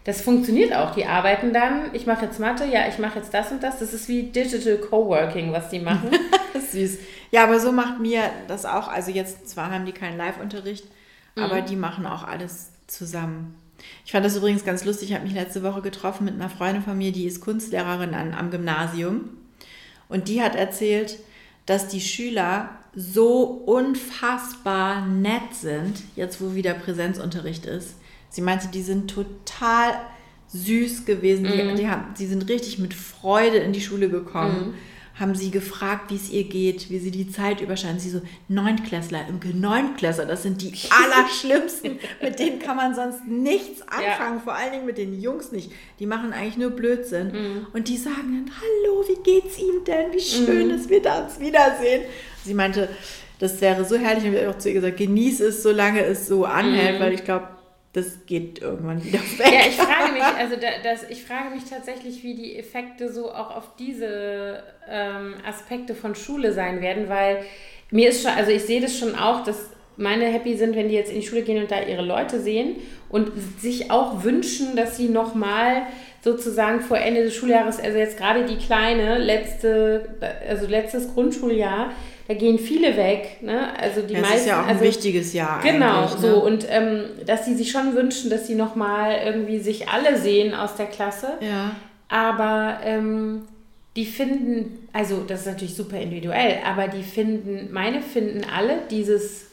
[0.04, 0.94] das funktioniert auch.
[0.94, 3.78] Die arbeiten dann, ich mache jetzt Mathe, ja, ich mache jetzt das und das.
[3.78, 6.10] Das ist wie Digital Coworking, was die machen.
[6.72, 6.98] Süß.
[7.30, 8.88] Ja, aber so macht mir das auch.
[8.88, 10.84] Also jetzt zwar haben die keinen Live-Unterricht,
[11.36, 11.42] mhm.
[11.42, 13.54] aber die machen auch alles zusammen.
[14.04, 15.10] Ich fand das übrigens ganz lustig.
[15.10, 18.34] Ich habe mich letzte Woche getroffen mit einer Freundin von mir, die ist Kunstlehrerin an,
[18.34, 19.30] am Gymnasium.
[20.08, 21.18] Und die hat erzählt,
[21.66, 27.94] dass die Schüler so unfassbar nett sind, jetzt wo wieder Präsenzunterricht ist.
[28.32, 29.94] Sie meinte, die sind total
[30.48, 31.44] süß gewesen.
[31.44, 31.76] Mhm.
[31.76, 34.70] Die, die, haben, die sind richtig mit Freude in die Schule gekommen.
[34.70, 34.74] Mhm
[35.18, 38.00] haben sie gefragt, wie es ihr geht, wie sie die Zeit überstanden.
[38.00, 39.20] Sie so, Neuntklässler,
[39.54, 40.72] Neuntklässler, das sind die
[41.04, 41.98] Allerschlimmsten.
[42.22, 44.42] mit denen kann man sonst nichts anfangen, ja.
[44.42, 45.70] vor allen Dingen mit den Jungs nicht.
[45.98, 47.28] Die machen eigentlich nur Blödsinn.
[47.28, 47.66] Mhm.
[47.72, 50.12] Und die sagen dann, hallo, wie geht's ihm denn?
[50.12, 50.70] Wie schön, mhm.
[50.70, 52.04] dass wir da uns wiedersehen.
[52.44, 52.88] Sie meinte,
[53.38, 56.26] das wäre so herrlich, und wir haben auch zu ihr gesagt, genieß es, solange es
[56.26, 57.02] so anhält, mhm.
[57.02, 57.48] weil ich glaube,
[57.92, 59.52] das geht irgendwann wieder weg.
[59.52, 63.30] Ja, ich frage mich, also da, das, ich frage mich tatsächlich, wie die Effekte so
[63.30, 67.44] auch auf diese ähm, Aspekte von Schule sein werden, weil
[67.90, 70.94] mir ist schon, also ich sehe das schon auch, dass meine happy sind, wenn die
[70.94, 72.76] jetzt in die Schule gehen und da ihre Leute sehen
[73.10, 75.82] und sich auch wünschen, dass sie nochmal
[76.22, 80.14] sozusagen vor Ende des Schuljahres, also jetzt gerade die kleine, letzte,
[80.48, 81.90] also letztes Grundschuljahr,
[82.32, 83.42] da gehen viele weg.
[83.42, 83.78] Ne?
[83.78, 85.60] Also die das meisten, ist ja auch also, ein wichtiges Jahr.
[85.62, 86.16] Genau, ne?
[86.18, 86.42] so.
[86.42, 90.74] Und ähm, dass sie sich schon wünschen, dass sie nochmal irgendwie sich alle sehen aus
[90.76, 91.34] der Klasse.
[91.40, 91.76] Ja.
[92.08, 93.42] Aber ähm,
[93.96, 99.46] die finden, also das ist natürlich super individuell, aber die finden, meine finden alle dieses,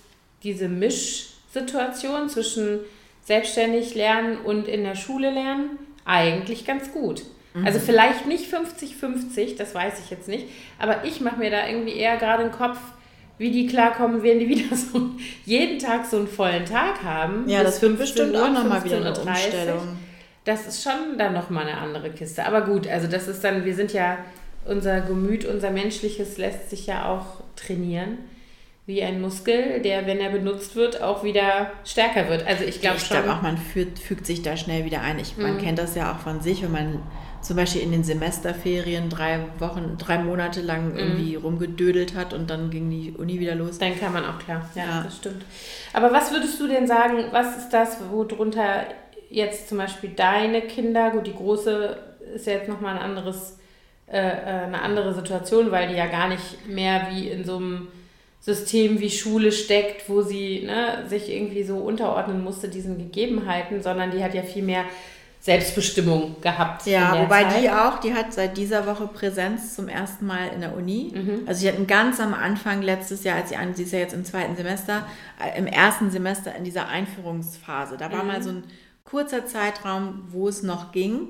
[0.44, 2.80] diese Mischsituation zwischen
[3.26, 5.72] selbstständig lernen und in der Schule lernen
[6.06, 7.24] eigentlich ganz gut.
[7.60, 7.66] Mhm.
[7.66, 11.94] Also vielleicht nicht 50-50, das weiß ich jetzt nicht, aber ich mache mir da irgendwie
[11.94, 12.78] eher gerade einen Kopf,
[13.38, 15.12] wie die klarkommen, wenn die wieder so
[15.46, 17.48] jeden Tag so einen vollen Tag haben.
[17.48, 19.98] Ja, das wird bestimmt Uhr, auch nochmal wieder eine Umstellung.
[20.46, 22.46] Das ist schon dann nochmal eine andere Kiste.
[22.46, 24.18] Aber gut, also das ist dann, wir sind ja,
[24.66, 28.18] unser Gemüt, unser menschliches lässt sich ja auch trainieren
[28.90, 32.48] wie ein Muskel, der, wenn er benutzt wird, auch wieder stärker wird.
[32.48, 33.18] Also ich glaube schon.
[33.18, 35.20] Ich glaube auch, man fügt, fügt, sich da schnell wieder ein.
[35.20, 35.60] Ich, man mhm.
[35.60, 37.04] kennt das ja auch von sich, wenn man
[37.42, 41.00] zum Beispiel in den Semesterferien drei Wochen, drei Monate lang mhm.
[41.00, 43.78] irgendwie rumgedödelt hat und dann ging die Uni wieder los.
[43.78, 45.44] Dann kann man auch klar, ja, ja, das stimmt.
[45.94, 48.86] Aber was würdest du denn sagen, was ist das, worunter
[49.30, 51.98] jetzt zum Beispiel deine Kinder, gut, die große
[52.36, 53.58] ist ja jetzt nochmal ein anderes,
[54.08, 57.88] äh, äh, eine andere Situation, weil die ja gar nicht mehr wie in so einem
[58.40, 64.12] System wie Schule steckt, wo sie ne, sich irgendwie so unterordnen musste diesen Gegebenheiten, sondern
[64.12, 64.86] die hat ja viel mehr
[65.42, 66.86] Selbstbestimmung gehabt.
[66.86, 67.64] Ja, wobei Zeit.
[67.64, 71.14] die auch, die hat seit dieser Woche Präsenz zum ersten Mal in der Uni.
[71.16, 71.42] Mhm.
[71.48, 74.14] Also sie hatten ganz am Anfang letztes Jahr, als sie an, sie ist ja jetzt
[74.14, 75.06] im zweiten Semester,
[75.42, 77.96] äh, im ersten Semester in dieser Einführungsphase.
[77.96, 78.28] Da war mhm.
[78.28, 78.64] mal so ein
[79.06, 81.30] kurzer Zeitraum, wo es noch ging.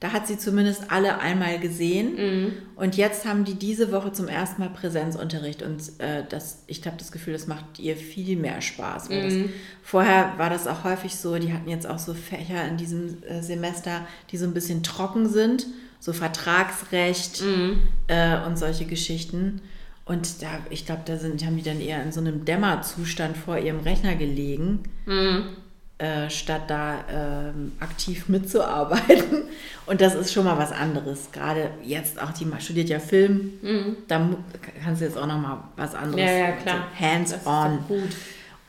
[0.00, 2.14] Da hat sie zumindest alle einmal gesehen.
[2.14, 2.52] Mhm.
[2.76, 5.62] Und jetzt haben die diese Woche zum ersten Mal Präsenzunterricht.
[5.62, 9.08] Und äh, das, ich habe das Gefühl, das macht ihr viel mehr Spaß.
[9.08, 9.22] Mhm.
[9.22, 9.34] Das,
[9.82, 13.42] vorher war das auch häufig so, die hatten jetzt auch so Fächer in diesem äh,
[13.42, 15.66] Semester, die so ein bisschen trocken sind.
[15.98, 17.80] So Vertragsrecht mhm.
[18.06, 19.62] äh, und solche Geschichten.
[20.04, 23.58] Und da, ich glaube, da sind, haben die dann eher in so einem Dämmerzustand vor
[23.58, 24.84] ihrem Rechner gelegen.
[26.00, 29.42] Äh, statt da ähm, aktiv mitzuarbeiten.
[29.84, 31.32] Und das ist schon mal was anderes.
[31.32, 33.96] Gerade jetzt auch, die studiert ja Film, mhm.
[34.06, 34.28] da
[34.84, 36.20] kannst du jetzt auch noch mal was anderes.
[36.20, 36.86] Ja, ja, klar.
[36.96, 37.84] So Hands-on.
[37.88, 38.10] Gut.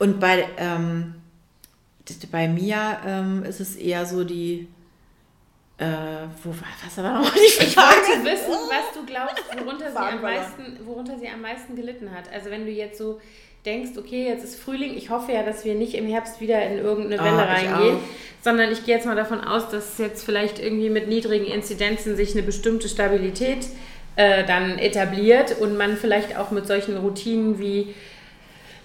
[0.00, 1.14] Und bei, ähm,
[2.32, 4.66] bei Mia ähm, ist es eher so die,
[5.78, 5.86] äh,
[6.42, 7.64] wo, was war noch die Frage?
[7.64, 12.10] Ich wollte wissen, was du glaubst, worunter sie, am meisten, worunter sie am meisten gelitten
[12.10, 12.24] hat.
[12.32, 13.20] Also wenn du jetzt so
[13.64, 16.78] denkst, okay, jetzt ist Frühling, ich hoffe ja, dass wir nicht im Herbst wieder in
[16.78, 17.98] irgendeine ah, Welle ah, reingehen,
[18.42, 22.32] sondern ich gehe jetzt mal davon aus, dass jetzt vielleicht irgendwie mit niedrigen Inzidenzen sich
[22.32, 23.66] eine bestimmte Stabilität
[24.16, 27.94] äh, dann etabliert und man vielleicht auch mit solchen Routinen wie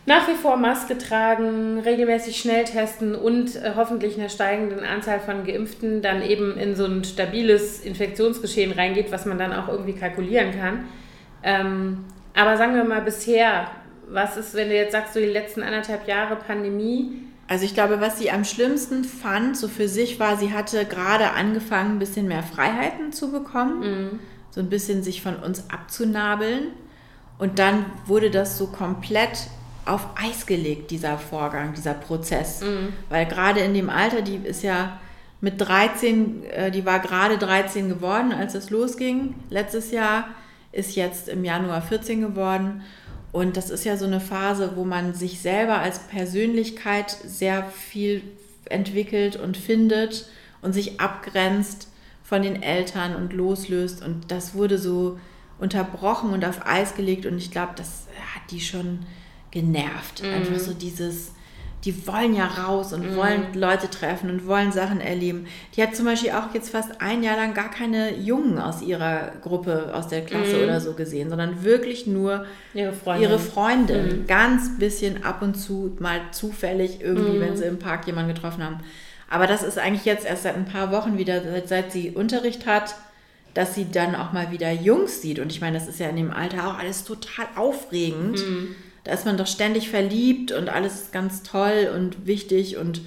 [0.07, 5.45] nach wie vor Maske tragen, regelmäßig schnell testen und äh, hoffentlich einer steigenden Anzahl von
[5.45, 10.51] Geimpften dann eben in so ein stabiles Infektionsgeschehen reingeht, was man dann auch irgendwie kalkulieren
[10.51, 10.85] kann.
[11.41, 13.67] Ähm, aber sagen wir mal bisher,
[14.07, 17.23] was ist, wenn du jetzt sagst, so die letzten anderthalb Jahre Pandemie?
[17.47, 21.31] Also ich glaube, was sie am schlimmsten fand, so für sich war, sie hatte gerade
[21.31, 24.19] angefangen, ein bisschen mehr Freiheiten zu bekommen, mhm.
[24.49, 26.69] so ein bisschen sich von uns abzunabeln.
[27.37, 29.47] Und dann wurde das so komplett
[29.85, 32.61] auf Eis gelegt, dieser Vorgang, dieser Prozess.
[32.61, 32.93] Mhm.
[33.09, 34.99] Weil gerade in dem Alter, die ist ja
[35.41, 39.35] mit 13, äh, die war gerade 13 geworden, als es losging.
[39.49, 40.29] Letztes Jahr
[40.71, 42.81] ist jetzt im Januar 14 geworden.
[43.35, 48.21] Und das ist ja so eine Phase, wo man sich selber als Persönlichkeit sehr viel
[48.63, 50.29] entwickelt und findet
[50.61, 51.89] und sich abgrenzt
[52.23, 54.01] von den Eltern und loslöst.
[54.01, 55.19] Und das wurde so
[55.59, 57.25] unterbrochen und auf Eis gelegt.
[57.25, 58.99] Und ich glaube, das hat die schon
[59.51, 60.23] genervt.
[60.23, 60.29] Mhm.
[60.29, 61.33] Einfach so dieses,
[61.85, 63.15] die wollen ja raus und mhm.
[63.15, 65.45] wollen Leute treffen und wollen Sachen erleben.
[65.75, 69.33] Die hat zum Beispiel auch jetzt fast ein Jahr lang gar keine Jungen aus ihrer
[69.43, 70.63] Gruppe, aus der Klasse mhm.
[70.63, 73.29] oder so gesehen, sondern wirklich nur ihre Freundin.
[73.29, 74.05] Ihre Freundin.
[74.21, 74.27] Mhm.
[74.27, 77.57] Ganz bisschen ab und zu mal zufällig irgendwie, wenn mhm.
[77.57, 78.79] sie im Park jemanden getroffen haben.
[79.29, 82.65] Aber das ist eigentlich jetzt erst seit ein paar Wochen wieder, seit, seit sie Unterricht
[82.65, 82.95] hat,
[83.53, 85.39] dass sie dann auch mal wieder Jungs sieht.
[85.39, 88.39] Und ich meine, das ist ja in dem Alter auch alles total aufregend.
[88.39, 93.01] Mhm da ist man doch ständig verliebt und alles ist ganz toll und wichtig und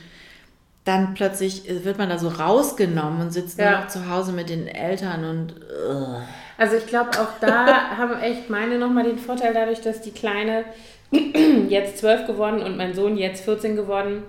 [0.84, 3.70] dann plötzlich wird man da so rausgenommen und sitzt ja.
[3.70, 5.52] nur noch zu Hause mit den Eltern und.
[5.52, 6.20] Uh.
[6.56, 10.64] Also ich glaube, auch da haben echt meine nochmal den Vorteil dadurch, dass die Kleine
[11.68, 14.22] jetzt zwölf geworden und mein Sohn jetzt 14 geworden.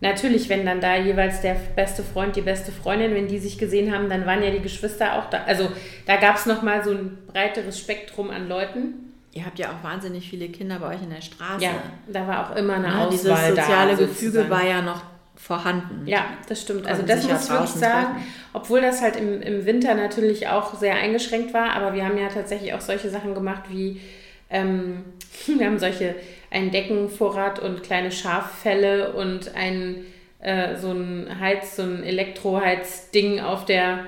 [0.00, 3.94] Natürlich, wenn dann da jeweils der beste Freund, die beste Freundin, wenn die sich gesehen
[3.94, 5.44] haben, dann waren ja die Geschwister auch da.
[5.46, 5.68] Also
[6.06, 9.05] da gab es nochmal so ein breiteres Spektrum an Leuten.
[9.36, 11.62] Ihr habt ja auch wahnsinnig viele Kinder bei euch in der Straße.
[11.62, 11.74] Ja,
[12.06, 15.02] da war auch immer eine ja, Auswahl Dieses soziale da, Gefüge war ja noch
[15.36, 16.06] vorhanden.
[16.06, 16.86] Ja, das stimmt.
[16.86, 18.26] Also das muss ich wirklich sagen, treffen.
[18.54, 22.28] obwohl das halt im, im Winter natürlich auch sehr eingeschränkt war, aber wir haben ja
[22.28, 24.00] tatsächlich auch solche Sachen gemacht wie,
[24.48, 25.04] ähm,
[25.46, 26.14] wir haben solche,
[26.50, 30.06] einen Deckenvorrat und kleine Schaffälle und ein,
[30.40, 34.06] äh, so ein Heiz, so ein Elektroheizding auf der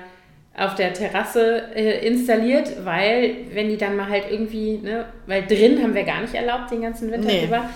[0.59, 5.81] auf der Terrasse äh, installiert, weil wenn die dann mal halt irgendwie, ne, weil drin
[5.81, 7.45] haben wir gar nicht erlaubt den ganzen Winter nee.
[7.45, 7.69] über,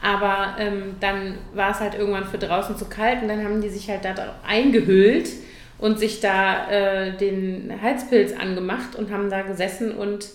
[0.00, 3.68] aber ähm, dann war es halt irgendwann für draußen zu kalt und dann haben die
[3.68, 4.14] sich halt da
[4.46, 5.28] eingehüllt
[5.78, 10.30] und sich da äh, den Heizpilz angemacht und haben da gesessen und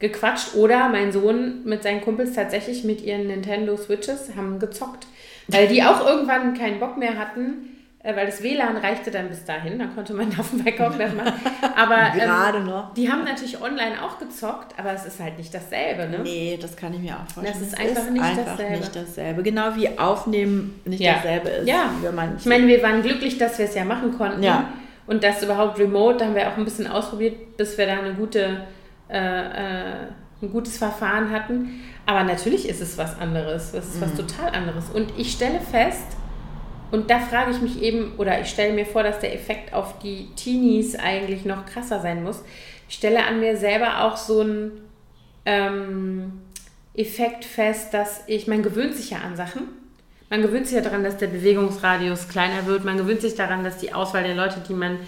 [0.00, 5.06] gequatscht oder mein Sohn mit seinen Kumpels tatsächlich mit ihren Nintendo Switches haben gezockt,
[5.46, 9.78] weil die auch irgendwann keinen Bock mehr hatten weil das WLAN reichte dann bis dahin,
[9.78, 10.64] dann konnte man auf dem
[10.98, 11.32] das machen.
[11.76, 12.94] Aber Gerade ähm, noch.
[12.94, 16.20] die haben natürlich online auch gezockt, aber es ist halt nicht dasselbe, ne?
[16.20, 17.58] Nee, das kann ich mir auch vorstellen.
[17.58, 18.76] Das ist einfach, ist nicht, einfach dasselbe.
[18.76, 19.42] nicht dasselbe.
[19.42, 21.14] Genau wie Aufnehmen nicht ja.
[21.14, 21.68] dasselbe ist.
[21.68, 21.90] Ja,
[22.38, 24.42] ich meine, wir waren glücklich, dass wir es ja machen konnten.
[24.42, 24.72] Ja.
[25.08, 28.14] Und das überhaupt remote, da haben wir auch ein bisschen ausprobiert, bis wir da eine
[28.14, 28.66] gute,
[29.08, 29.94] äh, äh,
[30.40, 31.80] ein gutes Verfahren hatten.
[32.06, 33.74] Aber natürlich ist es was anderes.
[33.74, 34.02] Es ist mhm.
[34.02, 34.90] was total anderes.
[34.90, 36.16] Und ich stelle fest,
[36.90, 39.98] und da frage ich mich eben, oder ich stelle mir vor, dass der Effekt auf
[39.98, 42.42] die Teenies eigentlich noch krasser sein muss.
[42.88, 44.88] Ich stelle an mir selber auch so einen
[45.44, 46.32] ähm,
[46.94, 49.62] Effekt fest, dass ich, man gewöhnt sich ja an Sachen.
[50.30, 52.84] Man gewöhnt sich ja daran, dass der Bewegungsradius kleiner wird.
[52.84, 54.98] Man gewöhnt sich daran, dass die Auswahl der Leute, die man,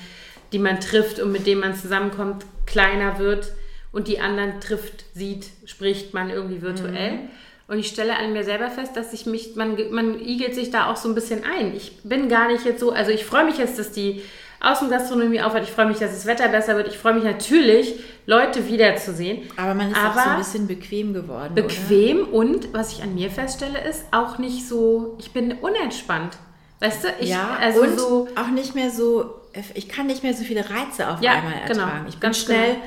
[0.53, 3.53] die man trifft und mit denen man zusammenkommt, kleiner wird.
[3.93, 7.13] Und die anderen trifft, sieht, spricht man irgendwie virtuell.
[7.13, 7.29] Mhm.
[7.71, 10.91] Und ich stelle an mir selber fest, dass ich mich, man, man igelt sich da
[10.91, 11.73] auch so ein bisschen ein.
[11.77, 14.23] Ich bin gar nicht jetzt so, also ich freue mich jetzt, dass die
[14.59, 15.63] Außengastronomie aufhört.
[15.63, 16.89] Ich freue mich, dass das Wetter besser wird.
[16.89, 17.95] Ich freue mich natürlich,
[18.27, 19.49] Leute wiederzusehen.
[19.57, 21.55] Aber man ist Aber auch so ein bisschen bequem geworden.
[21.55, 22.33] Bequem oder?
[22.33, 26.39] und was ich an mir feststelle, ist auch nicht so, ich bin unentspannt.
[26.81, 29.43] Weißt du, ich ja, also und so auch nicht mehr so,
[29.75, 31.83] ich kann nicht mehr so viele Reize auf ja, einmal genau.
[31.83, 31.91] ertragen.
[31.99, 32.73] Genau, ich bin ganz schnell.
[32.73, 32.85] Genau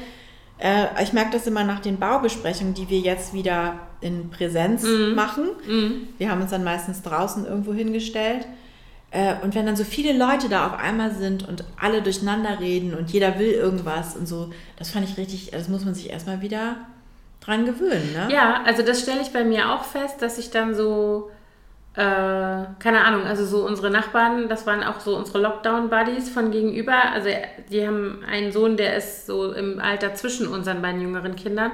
[0.63, 5.13] äh, ich merke das immer nach den Baubesprechungen, die wir jetzt wieder in Präsenz mhm.
[5.13, 5.49] machen.
[5.67, 6.07] Mhm.
[6.17, 8.47] Wir haben uns dann meistens draußen irgendwo hingestellt.
[9.11, 12.95] Äh, und wenn dann so viele Leute da auf einmal sind und alle durcheinander reden
[12.95, 16.41] und jeder will irgendwas und so, das fand ich richtig, das muss man sich erstmal
[16.41, 16.77] wieder
[17.41, 18.13] dran gewöhnen.
[18.13, 18.33] Ne?
[18.33, 21.29] Ja, also das stelle ich bei mir auch fest, dass ich dann so
[21.95, 27.11] äh, keine Ahnung, also so unsere Nachbarn, das waren auch so unsere Lockdown-Buddies von gegenüber.
[27.13, 27.29] Also
[27.69, 31.71] die haben einen Sohn, der ist so im Alter zwischen unseren beiden jüngeren Kindern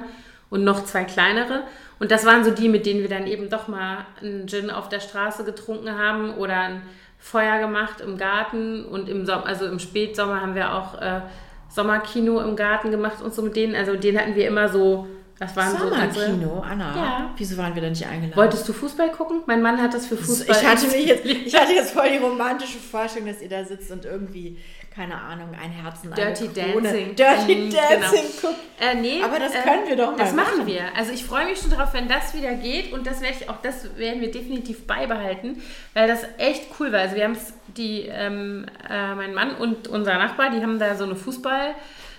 [0.50, 1.62] und noch zwei kleinere.
[1.98, 4.88] Und das waren so die, mit denen wir dann eben doch mal einen Gin auf
[4.90, 6.82] der Straße getrunken haben oder ein
[7.18, 11.20] Feuer gemacht im Garten und im Sommer, also im Spätsommer haben wir auch äh,
[11.68, 13.74] Sommerkino im Garten gemacht und so mit denen.
[13.74, 15.06] Also den hatten wir immer so
[15.40, 16.94] Das waren Sommerkino, so Anna.
[16.94, 17.30] Ja.
[17.34, 18.36] Wieso waren wir da nicht eingeladen?
[18.36, 19.40] Wolltest du Fußball gucken?
[19.46, 20.54] Mein Mann hat das für Fußball.
[20.54, 23.90] Ich hatte, mich jetzt, ich hatte jetzt voll die romantische Vorstellung, dass ihr da sitzt
[23.90, 24.58] und irgendwie,
[24.94, 27.14] keine Ahnung, ein Herzen, Dirty Dancing.
[27.16, 28.48] Dirty mhm, Dancing genau.
[28.52, 28.60] guckt.
[28.80, 30.82] Äh, nee, Aber das äh, können wir doch mal Das machen, machen wir.
[30.94, 33.62] Also ich freue mich schon darauf, wenn das wieder geht und das werde ich auch,
[33.62, 35.62] das werden wir definitiv beibehalten,
[35.94, 37.00] weil das echt cool war.
[37.00, 40.94] Also wir haben es, die, ähm, äh, mein Mann und unser Nachbar, die haben da
[40.96, 41.74] so eine Fußball-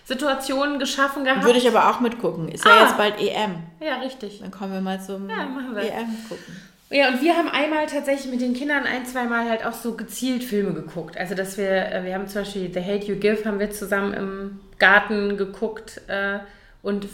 [0.05, 1.45] Situationen geschaffen gehabt.
[1.45, 2.49] Würde ich aber auch mitgucken.
[2.49, 2.83] Ist ja ah.
[2.83, 3.55] jetzt bald EM.
[3.79, 4.39] Ja, richtig.
[4.41, 6.55] Dann kommen wir mal zum ja, EM gucken.
[6.89, 9.95] Ja, und wir haben einmal tatsächlich mit den Kindern ein, zwei Mal halt auch so
[9.95, 11.17] gezielt Filme geguckt.
[11.17, 14.13] Also, dass wir, äh, wir haben zum Beispiel The Hate You Give, haben wir zusammen
[14.13, 16.01] im Garten geguckt.
[16.07, 16.39] Äh,
[16.83, 17.07] und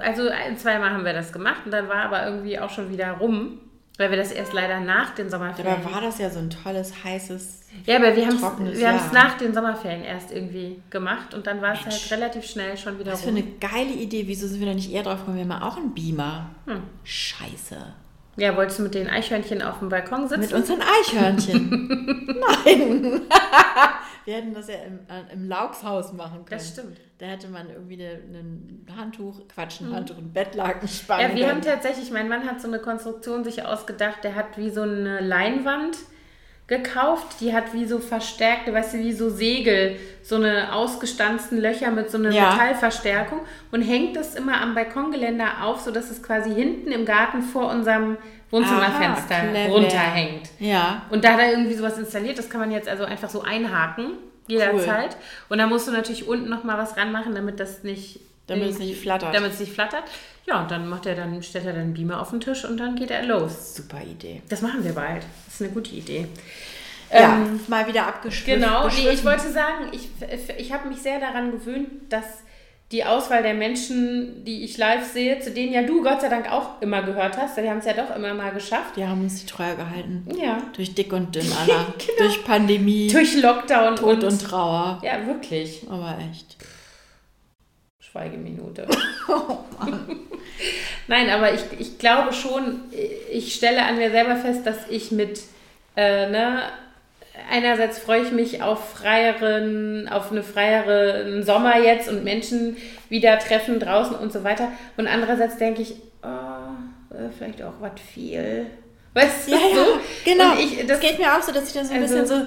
[0.00, 2.90] also ein, zwei Mal haben wir das gemacht und dann war aber irgendwie auch schon
[2.90, 3.60] wieder rum.
[3.96, 5.76] Weil wir das erst leider nach den Sommerferien.
[5.80, 7.60] Dabei war das ja so ein tolles, heißes.
[7.86, 11.84] Ja, aber wir haben es nach den Sommerferien erst irgendwie gemacht und dann war es
[11.84, 13.36] halt relativ schnell schon wieder Was rum.
[13.36, 14.24] für eine geile Idee.
[14.26, 15.36] Wieso sind wir da nicht eher drauf gekommen?
[15.36, 16.50] Wir haben auch einen Beamer.
[16.66, 16.82] Hm.
[17.04, 17.94] Scheiße.
[18.36, 20.40] Ja, wolltest du mit den Eichhörnchen auf dem Balkon sitzen?
[20.40, 22.42] Mit unseren Eichhörnchen?
[22.64, 23.22] Nein.
[24.24, 26.46] Wir hätten das ja im, äh, im Lauxhaus machen können.
[26.48, 26.98] Das stimmt.
[27.18, 29.96] Da hätte man irgendwie ein Handtuch, Quatsch, ein mhm.
[29.96, 31.56] Handtuch, ein Bettlaken spannen Ja, wir können.
[31.56, 35.20] haben tatsächlich, mein Mann hat so eine Konstruktion sich ausgedacht, der hat wie so eine
[35.20, 35.98] Leinwand
[36.66, 41.90] gekauft, die hat wie so verstärkte, weißt du, wie so Segel, so eine ausgestanzten Löcher
[41.90, 42.52] mit so einer ja.
[42.52, 47.70] Metallverstärkung und hängt das immer am Balkongeländer auf, sodass es quasi hinten im Garten vor
[47.70, 48.16] unserem
[48.50, 50.48] Wohnzimmerfenster Aha, runterhängt.
[50.58, 51.02] Ja.
[51.10, 54.12] Und da hat er irgendwie sowas installiert, das kann man jetzt also einfach so einhaken,
[54.46, 55.10] jederzeit.
[55.10, 55.18] Cool.
[55.50, 58.20] Und da musst du natürlich unten nochmal was ranmachen, damit das nicht...
[58.46, 59.34] Damit es nicht flattert.
[59.34, 60.04] Damit es nicht flattert.
[60.46, 62.94] Ja, und dann macht er dann, stellt er dann Beamer auf den Tisch und dann
[62.94, 63.74] geht er los.
[63.74, 64.42] Super Idee.
[64.50, 65.22] Das machen wir bald.
[65.54, 66.26] Das ist eine gute Idee.
[67.12, 68.60] Ja, ähm, mal wieder abgeschlossen.
[68.60, 70.08] Genau, nee, ich wollte sagen, ich,
[70.58, 72.24] ich habe mich sehr daran gewöhnt, dass
[72.90, 76.50] die Auswahl der Menschen, die ich live sehe, zu denen ja du Gott sei Dank
[76.50, 78.96] auch immer gehört hast, die haben es ja doch immer mal geschafft.
[78.96, 80.26] Die haben uns die Treue gehalten.
[80.36, 80.58] Ja.
[80.74, 81.86] Durch dick und dünn, Anna.
[81.98, 82.18] genau.
[82.18, 83.06] Durch Pandemie.
[83.06, 83.94] Durch Lockdown.
[83.94, 85.00] Tod und, und Trauer.
[85.04, 85.86] Ja, wirklich.
[85.88, 86.56] Aber echt.
[88.00, 88.88] Schweigeminute.
[89.28, 90.18] oh Mann.
[91.06, 92.80] Nein, aber ich, ich glaube schon,
[93.30, 95.40] ich stelle an mir selber fest, dass ich mit,
[95.96, 96.62] äh, ne,
[97.50, 102.76] einerseits freue ich mich auf freieren, auf eine freiere Sommer jetzt und Menschen
[103.08, 104.68] wieder treffen draußen und so weiter.
[104.96, 108.66] Und andererseits denke ich, oh, vielleicht auch was viel.
[109.14, 109.80] Weißt du, ja, so?
[109.80, 110.52] Ja, genau.
[110.52, 112.46] Und ich, das geht mir auch so, dass ich dann so ein also, bisschen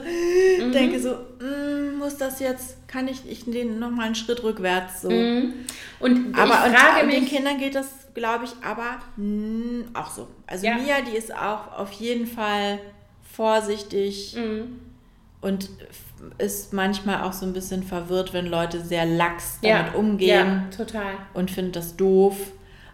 [0.60, 0.72] so mhm.
[0.74, 5.10] denke, so, mm, muss das jetzt, kann ich, ich den nochmal einen Schritt rückwärts so.
[5.10, 5.54] Mhm.
[6.00, 10.12] Und aber ich frage und, mich, den Kindern geht das, glaube ich, aber mh, auch
[10.12, 10.28] so.
[10.48, 10.76] Also ja.
[10.76, 12.80] Mia, die ist auch auf jeden Fall
[13.36, 14.80] vorsichtig mhm.
[15.42, 15.70] und
[16.40, 20.00] ist manchmal auch so ein bisschen verwirrt, wenn Leute sehr lax damit ja.
[20.00, 20.70] umgehen.
[20.72, 21.14] Ja, total.
[21.34, 22.36] Und findet das doof.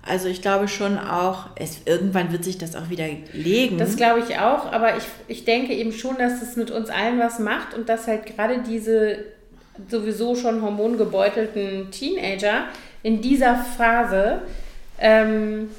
[0.05, 3.77] Also ich glaube schon auch, es, irgendwann wird sich das auch wieder legen.
[3.77, 7.17] Das glaube ich auch, aber ich, ich denke eben schon, dass es mit uns allen
[7.19, 9.19] was macht und dass halt gerade diese
[9.87, 12.65] sowieso schon hormongebeutelten Teenager
[13.01, 14.41] in dieser Phase
[15.03, 15.69] ähm,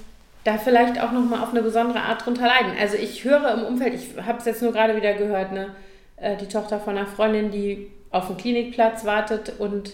[0.45, 2.73] da vielleicht auch nochmal auf eine besondere Art drunter leiden.
[2.79, 5.75] Also ich höre im Umfeld, ich habe es jetzt nur gerade wieder gehört, ne,
[6.17, 9.93] äh, die Tochter von einer Freundin, die auf dem Klinikplatz wartet und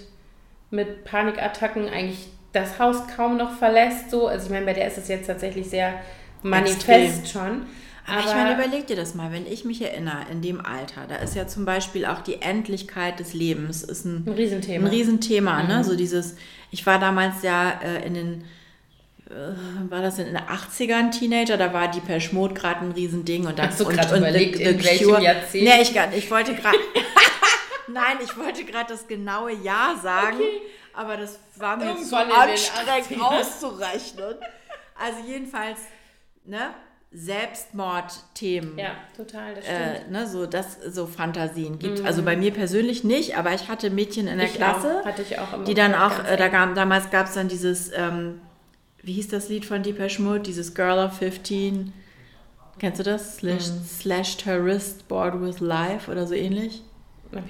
[0.71, 4.11] mit Panikattacken eigentlich das Haus kaum noch verlässt.
[4.11, 4.27] So.
[4.27, 5.95] Also ich meine, bei der ist es jetzt tatsächlich sehr
[6.43, 7.25] manifest Extrem.
[7.27, 7.63] schon.
[8.07, 11.03] Aber, Aber ich meine, überleg dir das mal, wenn ich mich erinnere, in dem Alter,
[11.09, 14.87] da ist ja zum Beispiel auch die Endlichkeit des Lebens ist ein, ein Riesenthema.
[14.87, 15.63] Ein Riesenthema, ne?
[15.63, 15.69] mhm.
[15.69, 15.85] ne?
[15.85, 16.35] So dieses,
[16.73, 18.45] ich war damals ja äh, in den
[19.89, 23.71] war das in den 80ern Teenager, da war die Mode gerade ein Riesending und dann
[23.77, 25.23] du und, und überlegt, the, the in welchem Cure.
[25.23, 25.65] Jahrzehnt?
[25.65, 26.79] Nee, ich, ich wollte gerade
[27.93, 30.37] Nein, ich wollte gerade das genaue Jahr sagen.
[30.37, 30.61] Okay
[30.93, 34.37] aber das war mir zu anstrengend auszurechnen.
[34.95, 35.79] Also jedenfalls,
[36.45, 36.75] ne?
[37.13, 38.79] Selbstmordthemen.
[38.79, 40.09] Ja, total, das äh, stimmt.
[40.09, 42.01] Äh, ne, so, das, so Fantasien gibt.
[42.01, 42.07] Mhm.
[42.07, 45.05] Also bei mir persönlich nicht, aber ich hatte Mädchen in der ich Klasse, auch.
[45.05, 48.41] Hatte ich auch die dann auch, äh, da gab, damals gab es dann dieses, ähm,
[49.03, 51.93] wie hieß das Lied von Deepesh Mode, dieses Girl of 15,
[52.79, 53.37] kennst du das?
[53.37, 53.85] Slash, mhm.
[53.85, 56.83] Slashed her wrist, bored with life oder so ähnlich?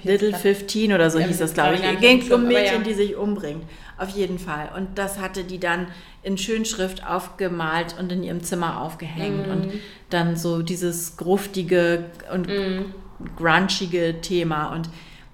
[0.03, 1.99] Little 15 oder so ja, hieß das, glaube ich.
[1.99, 2.83] Ging um Mädchen, ja.
[2.83, 3.63] die sich umbringt.
[3.97, 4.69] Auf jeden Fall.
[4.75, 5.87] Und das hatte die dann
[6.23, 9.47] in Schönschrift aufgemalt und in ihrem Zimmer aufgehängt.
[9.47, 9.51] Mm.
[9.51, 9.73] Und
[10.11, 12.93] dann so dieses gruftige und mm.
[13.37, 14.71] grunchige Thema.
[14.71, 14.87] Und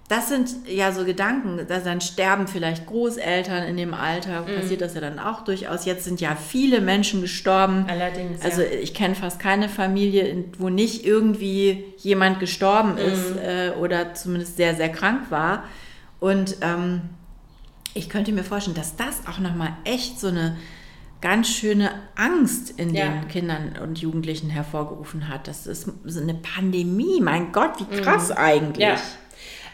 [0.07, 4.55] das sind ja so Gedanken, dass dann sterben vielleicht Großeltern in dem Alter, mm.
[4.55, 5.83] passiert das ja dann auch durchaus.
[5.85, 7.85] Jetzt sind ja viele Menschen gestorben.
[7.89, 8.41] Allerdings.
[8.41, 8.69] Also ja.
[8.81, 12.97] ich kenne fast keine Familie, wo nicht irgendwie jemand gestorben mm.
[12.99, 15.65] ist äh, oder zumindest sehr, sehr krank war.
[16.21, 17.01] Und ähm,
[17.93, 20.55] ich könnte mir vorstellen, dass das auch nochmal echt so eine
[21.19, 23.07] ganz schöne Angst in ja.
[23.07, 25.49] den Kindern und Jugendlichen hervorgerufen hat.
[25.49, 27.19] Das ist eine Pandemie.
[27.19, 28.37] Mein Gott, wie krass mhm.
[28.37, 28.87] eigentlich.
[28.87, 28.97] Ja.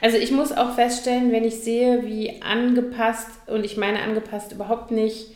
[0.04, 4.92] Also ich muss auch feststellen, wenn ich sehe, wie angepasst, und ich meine angepasst überhaupt
[4.92, 5.28] nicht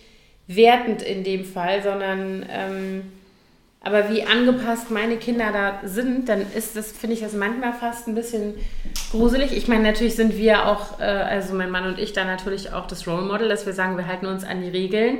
[0.45, 3.03] wertend in dem Fall, sondern ähm,
[3.79, 8.09] aber wie angepasst meine Kinder da sind, dann ist das, finde ich das manchmal fast
[8.09, 8.55] ein bisschen
[9.11, 9.55] gruselig.
[9.55, 12.87] Ich meine, natürlich sind wir auch, äh, also mein Mann und ich, da natürlich auch
[12.87, 15.19] das Role Model, dass wir sagen, wir halten uns an die Regeln.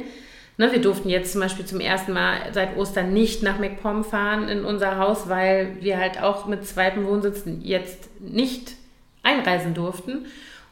[0.57, 4.49] Ne, wir durften jetzt zum Beispiel zum ersten Mal seit Ostern nicht nach MacPom fahren
[4.49, 8.76] in unser Haus, weil wir halt auch mit zweitem Wohnsitzen jetzt nicht
[9.27, 10.25] einreisen durften.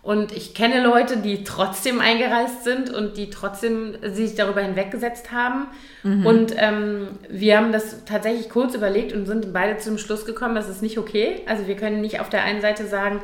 [0.05, 5.65] Und ich kenne Leute, die trotzdem eingereist sind und die trotzdem sich darüber hinweggesetzt haben.
[6.03, 6.25] Mhm.
[6.27, 10.69] Und ähm, wir haben das tatsächlich kurz überlegt und sind beide zum Schluss gekommen, das
[10.69, 11.41] ist nicht okay.
[11.47, 13.19] Also wir können nicht auf der einen Seite sagen,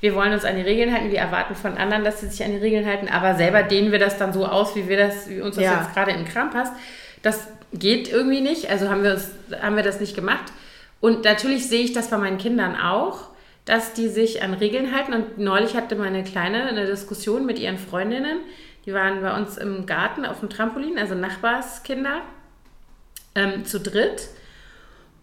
[0.00, 2.50] wir wollen uns an die Regeln halten, wir erwarten von anderen, dass sie sich an
[2.50, 5.40] die Regeln halten, aber selber dehnen wir das dann so aus, wie wir das, wie
[5.40, 5.80] uns das ja.
[5.80, 6.74] jetzt gerade im Kram passt.
[7.22, 8.70] Das geht irgendwie nicht.
[8.70, 9.30] Also haben wir, uns,
[9.62, 10.52] haben wir das nicht gemacht.
[11.00, 13.30] Und natürlich sehe ich das bei meinen Kindern auch
[13.66, 15.12] dass die sich an Regeln halten.
[15.12, 18.38] Und neulich hatte meine Kleine eine Diskussion mit ihren Freundinnen.
[18.86, 22.22] Die waren bei uns im Garten auf dem Trampolin, also Nachbarskinder,
[23.34, 24.28] ähm, zu dritt.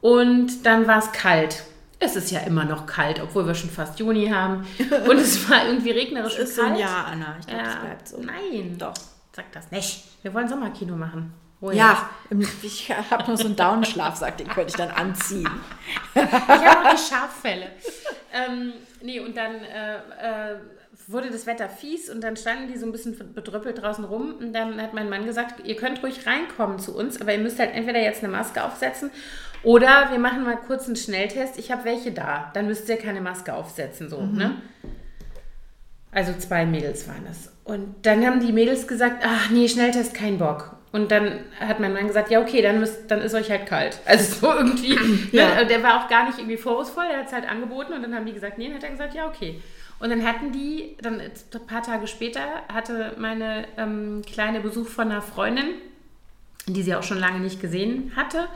[0.01, 1.63] Und dann war es kalt.
[1.99, 4.67] Es ist ja immer noch kalt, obwohl wir schon fast Juni haben.
[5.07, 6.77] Und es war irgendwie regnerisch es ist und kalt.
[6.77, 7.37] So ein Jahr, Anna.
[7.39, 8.17] Ich glaube, ja, bleibt so.
[8.21, 8.77] Nein.
[8.77, 8.93] Doch.
[9.31, 10.03] Sag das nicht.
[10.21, 11.33] Wir wollen Sommerkino machen.
[11.63, 12.09] Oh ja,
[12.61, 15.49] ich habe nur so einen Downschlafsack, den könnte ich dann anziehen.
[16.13, 17.67] ich habe noch die Schaffelle.
[18.33, 20.55] Ähm, nee, und dann äh, äh,
[21.07, 24.35] wurde das Wetter fies und dann standen die so ein bisschen bedrüppelt draußen rum.
[24.37, 27.59] Und dann hat mein Mann gesagt, ihr könnt ruhig reinkommen zu uns, aber ihr müsst
[27.59, 29.09] halt entweder jetzt eine Maske aufsetzen
[29.63, 31.57] oder wir machen mal kurz einen Schnelltest.
[31.57, 32.51] Ich habe welche da.
[32.53, 34.37] Dann müsst ihr keine Maske aufsetzen, so, mhm.
[34.37, 34.61] ne?
[36.11, 37.53] Also zwei Mädels waren es.
[37.63, 40.72] Und dann haben die Mädels gesagt, ach nee, Schnelltest, kein Bock.
[40.93, 43.99] Und dann hat mein Mann gesagt, ja, okay, dann, müsst, dann ist euch halt kalt.
[44.05, 44.95] Also so irgendwie,
[45.31, 45.55] ja.
[45.55, 48.13] ne, der war auch gar nicht irgendwie vorwurfsvoll, er hat es halt angeboten und dann
[48.13, 49.59] haben die gesagt, nee, dann hat er gesagt, ja, okay.
[49.99, 51.31] Und dann hatten die, dann ein
[51.67, 52.41] paar Tage später,
[52.71, 55.65] hatte meine ähm, kleine Besuch von einer Freundin,
[56.67, 58.47] die sie auch schon lange nicht gesehen hatte,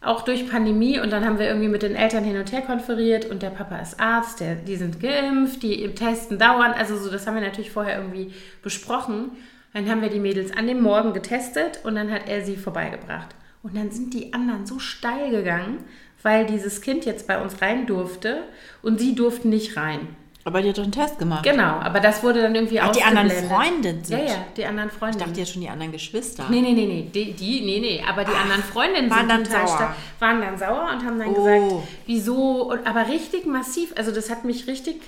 [0.00, 1.00] auch durch Pandemie.
[1.00, 3.78] Und dann haben wir irgendwie mit den Eltern hin und her konferiert und der Papa
[3.78, 6.76] ist Arzt, der, die sind geimpft, die testen dauernd.
[6.76, 9.32] Also so, das haben wir natürlich vorher irgendwie besprochen.
[9.76, 13.34] Dann haben wir die Mädels an dem Morgen getestet und dann hat er sie vorbeigebracht.
[13.62, 15.84] Und dann sind die anderen so steil gegangen,
[16.22, 18.44] weil dieses Kind jetzt bei uns rein durfte
[18.80, 20.16] und sie durften nicht rein.
[20.44, 21.42] Aber die hat doch einen Test gemacht.
[21.42, 22.90] Genau, aber das wurde dann irgendwie auch.
[22.92, 24.18] Die anderen Freundinnen sind.
[24.18, 25.20] Ja, ja, die anderen Freundinnen.
[25.20, 26.46] Ich dachte ja schon die anderen Geschwister.
[26.48, 27.10] Nee, nee, nee, nee.
[27.12, 28.02] Die, die nee, nee.
[28.08, 29.94] Aber die Ach, anderen Freundinnen waren dann sauer.
[30.20, 31.34] waren dann sauer und haben dann oh.
[31.34, 32.74] gesagt, wieso.
[32.86, 33.92] Aber richtig massiv.
[33.94, 35.02] Also das hat mich richtig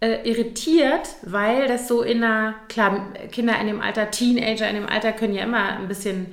[0.00, 4.88] äh, irritiert, weil das so in einer, klar, Kinder in dem Alter, Teenager in dem
[4.88, 6.28] Alter können ja immer ein bisschen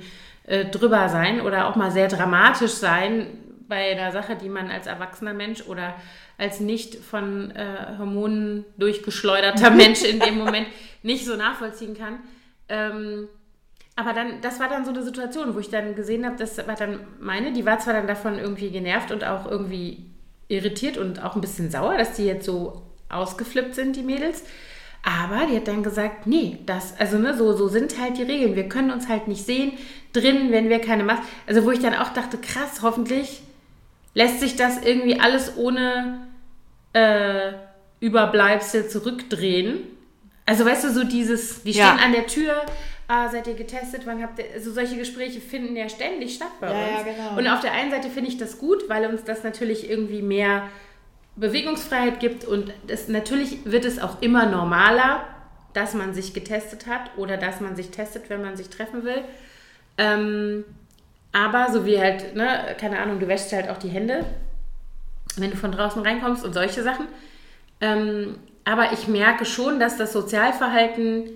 [0.46, 3.26] äh, drüber sein oder auch mal sehr dramatisch sein
[3.68, 5.94] bei einer Sache, die man als erwachsener Mensch oder
[6.38, 10.66] als nicht von äh, Hormonen durchgeschleuderter Mensch in dem Moment
[11.02, 12.20] nicht so nachvollziehen kann.
[12.70, 13.28] Ähm,
[13.96, 16.76] aber dann, das war dann so eine Situation, wo ich dann gesehen habe, das war
[16.76, 20.06] dann meine, die war zwar dann davon irgendwie genervt und auch irgendwie
[20.46, 24.44] irritiert und auch ein bisschen sauer, dass die jetzt so ausgeflippt sind, die Mädels.
[25.02, 28.56] Aber die hat dann gesagt, nee, das, also ne, so, so sind halt die Regeln.
[28.56, 29.72] Wir können uns halt nicht sehen
[30.12, 31.24] drin, wenn wir keine Maske.
[31.46, 33.42] Also wo ich dann auch dachte, krass, hoffentlich
[34.14, 36.26] lässt sich das irgendwie alles ohne
[36.92, 37.52] äh,
[38.00, 39.80] Überbleibsel zurückdrehen.
[40.46, 42.04] Also weißt du, so dieses, wir stehen ja.
[42.04, 42.62] an der Tür,
[43.06, 46.68] ah, seid ihr getestet, wann habt ihr, also solche Gespräche finden ja ständig statt bei
[46.68, 47.06] ja, uns.
[47.06, 47.38] Ja, genau.
[47.38, 50.68] Und auf der einen Seite finde ich das gut, weil uns das natürlich irgendwie mehr
[51.38, 55.24] Bewegungsfreiheit gibt und das, natürlich wird es auch immer normaler,
[55.72, 59.22] dass man sich getestet hat oder dass man sich testet, wenn man sich treffen will.
[59.96, 60.64] Ähm,
[61.32, 64.24] aber so wie halt, ne, keine Ahnung, du wäschst halt auch die Hände,
[65.36, 67.06] wenn du von draußen reinkommst und solche Sachen.
[67.80, 71.30] Ähm, aber ich merke schon, dass das Sozialverhalten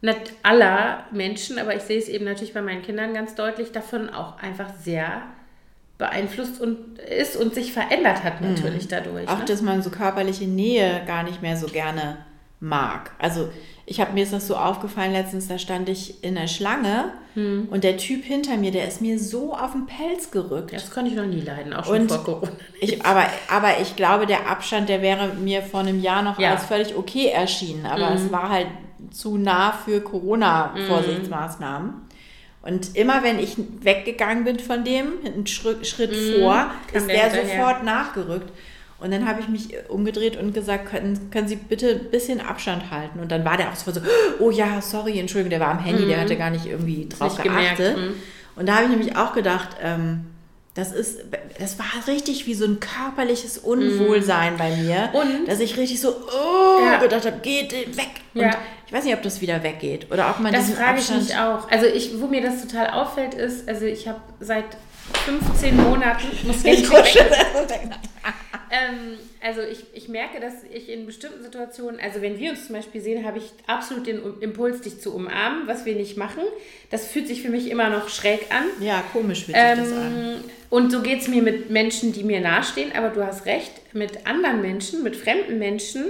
[0.00, 4.08] nicht aller Menschen, aber ich sehe es eben natürlich bei meinen Kindern ganz deutlich, davon
[4.10, 5.22] auch einfach sehr
[6.02, 8.88] beeinflusst und ist und sich verändert hat natürlich mhm.
[8.88, 9.28] dadurch.
[9.28, 9.44] Auch, ne?
[9.44, 12.18] dass man so körperliche Nähe gar nicht mehr so gerne
[12.58, 13.12] mag.
[13.20, 13.50] Also
[13.86, 17.68] ich habe mir ist das so aufgefallen letztens, da stand ich in der Schlange hm.
[17.70, 20.72] und der Typ hinter mir, der ist mir so auf den Pelz gerückt.
[20.72, 22.52] Das kann ich noch nie leiden, auch schon und vor Corona.
[22.80, 26.50] Ich, aber, aber ich glaube, der Abstand, der wäre mir vor einem Jahr noch ja.
[26.50, 27.86] als völlig okay erschienen.
[27.86, 28.16] Aber mhm.
[28.16, 28.66] es war halt
[29.10, 31.94] zu nah für Corona-Vorsichtsmaßnahmen.
[32.62, 32.68] Mhm.
[32.68, 37.30] Und immer wenn ich weggegangen bin von dem, einen Schritt, Schritt mm, vor, ist der
[37.30, 38.50] sofort nachgerückt.
[38.98, 42.92] Und dann habe ich mich umgedreht und gesagt, können, können Sie bitte ein bisschen Abstand
[42.92, 43.18] halten?
[43.18, 43.90] Und dann war der auch so,
[44.38, 46.08] oh ja, sorry, Entschuldigung, der war am Handy, mhm.
[46.08, 47.96] der hatte gar nicht irgendwie drauf nicht geachtet.
[47.96, 48.14] Mhm.
[48.54, 50.26] Und da habe ich nämlich auch gedacht, ähm,
[50.74, 51.20] das ist,
[51.58, 54.56] das war richtig wie so ein körperliches Unwohlsein mm.
[54.56, 55.46] bei mir, und?
[55.46, 56.98] dass ich richtig so oh, ja.
[56.98, 58.08] gedacht habe, geht weg.
[58.32, 58.46] Ja.
[58.46, 58.56] Und
[58.86, 61.38] ich weiß nicht, ob das wieder weggeht oder ob man das frage Abstand ich mich
[61.38, 61.70] auch.
[61.70, 64.64] Also ich, wo mir das total auffällt, ist, also ich habe seit
[65.18, 66.90] 15 Monaten muss ich
[68.70, 72.76] ähm, also ich, ich merke, dass ich in bestimmten Situationen, also wenn wir uns zum
[72.76, 76.42] Beispiel sehen, habe ich absolut den Impuls, dich zu umarmen, was wir nicht machen.
[76.90, 78.64] Das fühlt sich für mich immer noch schräg an.
[78.80, 80.12] Ja, komisch fühlt ähm, sich das an.
[80.16, 83.72] Ähm, und so geht es mir mit Menschen, die mir nahestehen, aber du hast recht,
[83.92, 86.04] mit anderen Menschen, mit fremden Menschen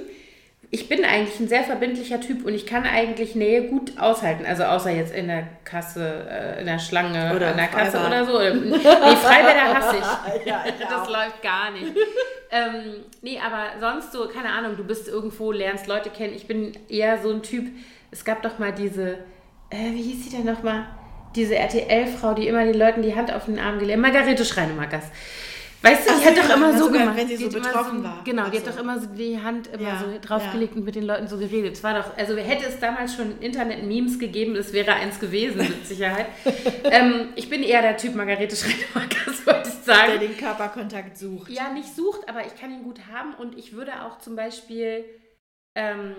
[0.75, 4.47] ich bin eigentlich ein sehr verbindlicher Typ und ich kann eigentlich Nähe gut aushalten.
[4.47, 8.25] Also außer jetzt in der Kasse, äh, in der Schlange, oder an der Kasse oder
[8.25, 8.39] so.
[8.39, 10.47] Nee, Freibäder hasse ich.
[10.47, 11.93] ja, ich das läuft gar nicht.
[12.51, 16.33] ähm, nee, aber sonst so, keine Ahnung, du bist irgendwo, lernst Leute kennen.
[16.35, 17.67] Ich bin eher so ein Typ,
[18.11, 19.19] es gab doch mal diese,
[19.69, 20.87] äh, wie hieß sie denn nochmal?
[21.37, 24.11] Diese RTL-Frau, die immer den Leuten die Hand auf den Arm gelegt hat.
[24.11, 25.05] Margarete Schreinemagers.
[25.83, 27.17] Weißt du, die hat doch immer so gemacht.
[27.17, 28.23] Wenn sie so betroffen so, war.
[28.25, 28.67] Genau, die so.
[28.67, 30.79] hat doch immer so die Hand immer ja, so draufgelegt ja.
[30.79, 31.73] und mit den Leuten so geredet.
[31.73, 35.87] Es war doch, also hätte es damals schon Internet-Memes gegeben, es wäre eins gewesen, mit
[35.87, 36.27] Sicherheit.
[36.85, 40.13] ähm, ich bin eher der Typ Margarete Schreinemakers, wollte ich sagen.
[40.13, 41.51] Der den Körperkontakt sucht.
[41.51, 45.05] Ja, nicht sucht, aber ich kann ihn gut haben und ich würde auch zum Beispiel.
[45.75, 46.15] Ähm,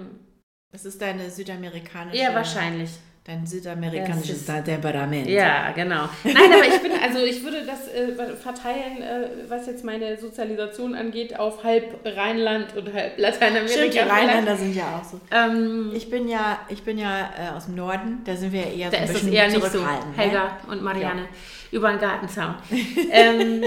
[0.71, 2.17] das ist deine südamerikanische.
[2.17, 2.89] Ja, wahrscheinlich.
[3.25, 5.27] Dein südamerikanisches Temperament.
[5.27, 6.09] Ja, genau.
[6.25, 10.93] Nein, aber ich bin, also ich würde das äh, verteilen, äh, was jetzt meine Sozialisation
[10.93, 13.73] angeht, auf halb Rheinland und halb Lateinamerika.
[13.73, 15.21] Stimmt, die Rheinländer sind ja auch so.
[15.31, 18.89] Ähm, ich bin ja, ich bin ja äh, aus dem Norden, da sind wir ja
[18.89, 19.79] eher so ein bisschen eher nicht so.
[19.79, 19.99] Ne?
[20.17, 21.27] Helga und Marianne ja.
[21.71, 22.55] über den Gartenzaun.
[23.11, 23.63] ähm,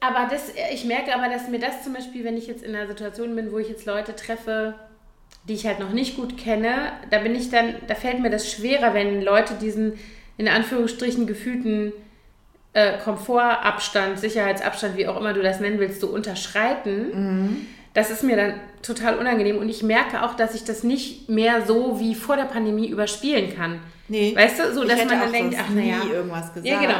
[0.00, 2.88] aber das, ich merke aber, dass mir das zum Beispiel, wenn ich jetzt in einer
[2.88, 4.74] Situation bin, wo ich jetzt Leute treffe,
[5.48, 8.50] die ich halt noch nicht gut kenne, da bin ich dann, da fällt mir das
[8.50, 9.94] schwerer, wenn Leute diesen
[10.38, 11.92] in Anführungsstrichen gefühlten
[12.72, 17.06] äh, Komfortabstand, Sicherheitsabstand, wie auch immer du das nennen willst, so unterschreiten.
[17.14, 17.66] Mhm.
[17.94, 21.64] Das ist mir dann total unangenehm und ich merke auch, dass ich das nicht mehr
[21.64, 23.80] so wie vor der Pandemie überspielen kann.
[24.08, 24.34] Nee.
[24.36, 26.02] Weißt du, so dass man dann denkt, ach naja.
[26.12, 26.66] irgendwas gesagt.
[26.66, 26.98] Ja, genau.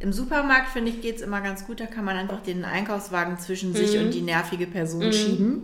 [0.00, 1.80] Im Supermarkt, finde ich, geht es immer ganz gut.
[1.80, 3.76] Da kann man einfach den Einkaufswagen zwischen mhm.
[3.76, 5.12] sich und die nervige Person mhm.
[5.12, 5.62] schieben.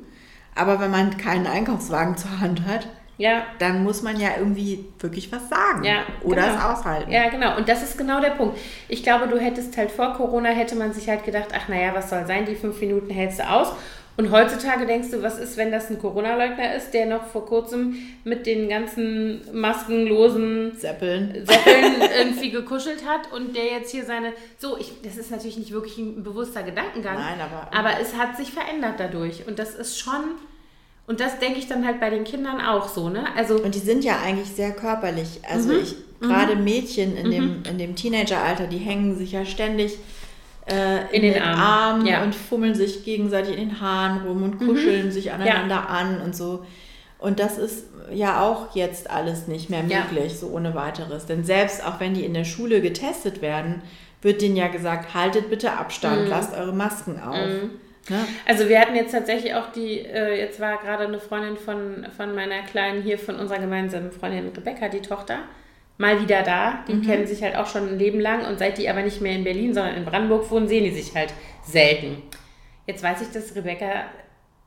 [0.55, 2.89] Aber wenn man keinen Einkaufswagen zur Hand hat,
[3.19, 3.43] ja.
[3.59, 6.55] dann muss man ja irgendwie wirklich was sagen ja, oder genau.
[6.55, 7.11] es aushalten.
[7.11, 7.57] Ja, genau.
[7.57, 8.59] Und das ist genau der Punkt.
[8.89, 12.11] Ich glaube, du hättest halt vor Corona, hätte man sich halt gedacht, ach naja, was
[12.11, 13.73] soll sein, die fünf Minuten hältst du aus.
[14.17, 17.97] Und heutzutage denkst du, was ist, wenn das ein Corona-Leugner ist, der noch vor kurzem
[18.25, 24.35] mit den ganzen maskenlosen Seppeln, Seppeln irgendwie gekuschelt hat und der jetzt hier seine.
[24.59, 27.15] So, ich, das ist natürlich nicht wirklich ein bewusster Gedankengang.
[27.15, 27.75] Nein, aber.
[27.77, 29.47] Aber es hat sich verändert dadurch.
[29.47, 30.23] Und das ist schon.
[31.07, 33.25] Und das denke ich dann halt bei den Kindern auch so, ne?
[33.35, 35.41] Also und die sind ja eigentlich sehr körperlich.
[35.51, 35.81] Also mhm.
[35.81, 36.65] ich, gerade mhm.
[36.65, 37.31] Mädchen in, mhm.
[37.31, 39.99] dem, in dem Teenageralter, die hängen sich ja ständig
[40.67, 42.23] äh, in, in, den, Armen, Armen ja.
[42.23, 45.11] und fummeln sich gegenseitig in den Haaren rum und kuscheln mhm.
[45.11, 45.87] sich aneinander ja.
[45.87, 46.65] an und so.
[47.19, 50.39] Und das ist ja auch jetzt alles nicht mehr möglich, ja.
[50.39, 51.27] so ohne weiteres.
[51.27, 53.83] Denn selbst auch wenn die in der Schule getestet werden,
[54.23, 56.29] wird denen ja gesagt, haltet bitte Abstand, mhm.
[56.29, 57.37] lasst eure Masken auf.
[57.37, 57.71] Mhm.
[58.09, 58.19] Ne?
[58.47, 62.35] Also wir hatten jetzt tatsächlich auch die, äh, jetzt war gerade eine Freundin von, von
[62.35, 65.39] meiner Kleinen hier, von unserer gemeinsamen Freundin Rebecca, die Tochter,
[66.03, 66.85] mal wieder da.
[66.89, 67.03] Die mhm.
[67.03, 69.45] kennen sich halt auch schon ein Leben lang und seit die aber nicht mehr in
[69.45, 71.33] Berlin, sondern in Brandenburg wohnen, sehen die sich halt
[71.65, 72.23] selten.
[72.87, 74.05] Jetzt weiß ich, dass Rebecca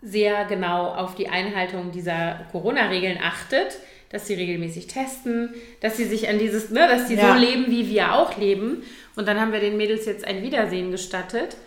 [0.02, 3.78] sehr genau auf die Einhaltung dieser Corona-Regeln achtet,
[4.10, 7.34] dass sie regelmäßig testen, dass sie sich an dieses, ne, dass sie ja.
[7.34, 8.84] so leben, wie wir auch leben.
[9.16, 11.58] Und dann haben wir den Mädels jetzt ein Wiedersehen gestattet.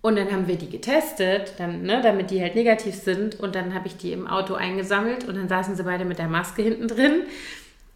[0.00, 3.38] Und dann haben wir die getestet, dann, ne, damit die halt negativ sind.
[3.38, 6.26] Und dann habe ich die im Auto eingesammelt und dann saßen sie beide mit der
[6.26, 7.22] Maske hinten drin.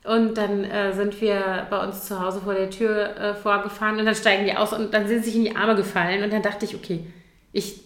[0.07, 4.07] Und dann äh, sind wir bei uns zu Hause vor der Tür äh, vorgefahren und
[4.07, 6.23] dann steigen die aus und dann sind sie sich in die Arme gefallen.
[6.23, 7.05] Und dann dachte ich, okay,
[7.53, 7.81] ich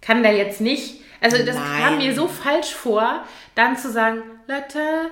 [0.00, 1.02] kann da jetzt nicht.
[1.20, 1.82] Also das Nein.
[1.82, 3.24] kam mir so falsch vor,
[3.54, 5.10] dann zu sagen, Leute,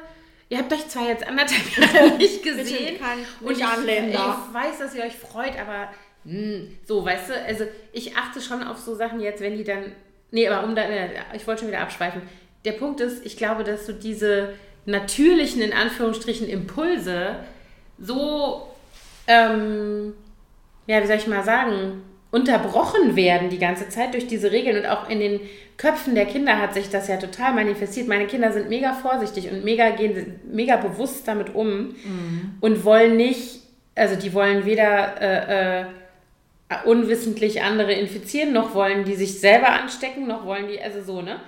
[0.49, 2.97] ihr habt euch zwar jetzt anderthalb Jahre nicht gesehen
[3.41, 5.89] und ich, ich, weiß, dass ihr euch freut, aber
[6.25, 9.65] mh, hm, so, weißt du, also ich achte schon auf so Sachen jetzt, wenn die
[9.65, 9.93] dann,
[10.31, 10.83] nee, aber um da,
[11.35, 12.23] ich wollte schon wieder abschweifen.
[12.65, 14.55] Der Punkt ist, ich glaube, dass du diese
[14.87, 17.37] natürlichen, in Anführungsstrichen, Impulse
[17.99, 18.69] so,
[19.27, 20.15] ähm,
[20.87, 24.87] ja, wie soll ich mal sagen, unterbrochen werden die ganze Zeit durch diese Regeln und
[24.87, 25.41] auch in den
[25.77, 28.07] Köpfen der Kinder hat sich das ja total manifestiert.
[28.07, 32.55] Meine Kinder sind mega vorsichtig und mega gehen mega bewusst damit um mhm.
[32.61, 33.63] und wollen nicht,
[33.95, 35.85] also die wollen weder äh, äh,
[36.85, 41.41] unwissentlich andere infizieren, noch wollen die sich selber anstecken, noch wollen die, also so, ne?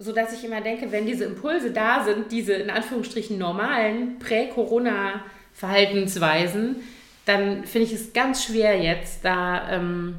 [0.00, 6.76] So dass ich immer denke, wenn diese Impulse da sind, diese in Anführungsstrichen normalen Prä-Corona-Verhaltensweisen,
[7.24, 10.14] dann finde ich es ganz schwer jetzt, da ähm,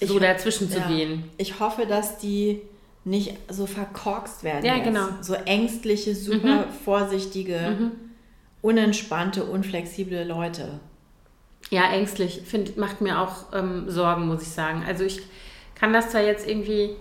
[0.00, 0.88] so ich, dazwischen zu ja.
[0.88, 1.22] gehen.
[1.38, 2.62] Ich hoffe, dass die
[3.04, 4.64] nicht so verkorkst werden.
[4.64, 4.84] Ja, jetzt.
[4.84, 5.08] genau.
[5.20, 6.72] So ängstliche, super mhm.
[6.84, 7.92] vorsichtige, mhm.
[8.60, 10.80] unentspannte, unflexible Leute.
[11.70, 14.84] Ja, ängstlich find, macht mir auch ähm, Sorgen, muss ich sagen.
[14.86, 15.20] Also ich
[15.74, 16.96] kann das zwar jetzt irgendwie,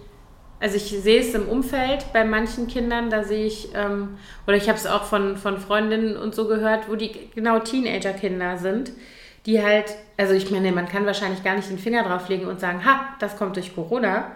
[0.59, 4.67] also ich sehe es im Umfeld bei manchen Kindern, da sehe ich, ähm, oder ich
[4.67, 8.91] habe es auch von, von Freundinnen und so gehört, wo die genau Teenager-Kinder sind,
[9.45, 9.85] die halt,
[10.17, 13.37] also ich meine, man kann wahrscheinlich gar nicht den Finger drauflegen und sagen, ha, das
[13.37, 14.31] kommt durch Corona,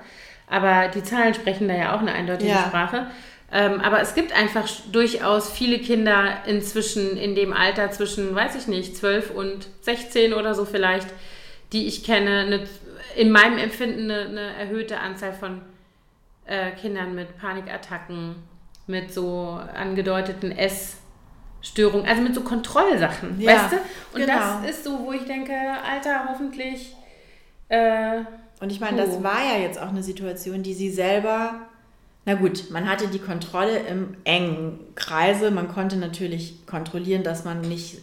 [0.47, 2.65] aber die Zahlen sprechen da ja auch eine eindeutige ja.
[2.67, 3.07] Sprache.
[3.51, 8.67] Ähm, aber es gibt einfach durchaus viele Kinder inzwischen in dem Alter zwischen, weiß ich
[8.67, 11.07] nicht, 12 und 16 oder so vielleicht,
[11.73, 12.67] die ich kenne, eine,
[13.15, 15.61] in meinem Empfinden eine, eine erhöhte Anzahl von
[16.45, 18.35] äh, Kindern mit Panikattacken,
[18.87, 23.75] mit so angedeuteten Essstörungen, also mit so Kontrollsachen, ja, weißt du?
[24.13, 24.61] Und genau.
[24.61, 26.95] das ist so, wo ich denke, Alter, hoffentlich.
[27.69, 28.21] Äh,
[28.59, 31.67] und ich meine, das war ja jetzt auch eine Situation, die sie selber
[32.25, 35.51] na gut, man hatte die Kontrolle im engen Kreise.
[35.51, 37.97] Man konnte natürlich kontrollieren, dass man nicht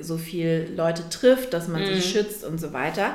[0.00, 1.94] so viele Leute trifft, dass man mhm.
[1.94, 3.14] sich schützt und so weiter.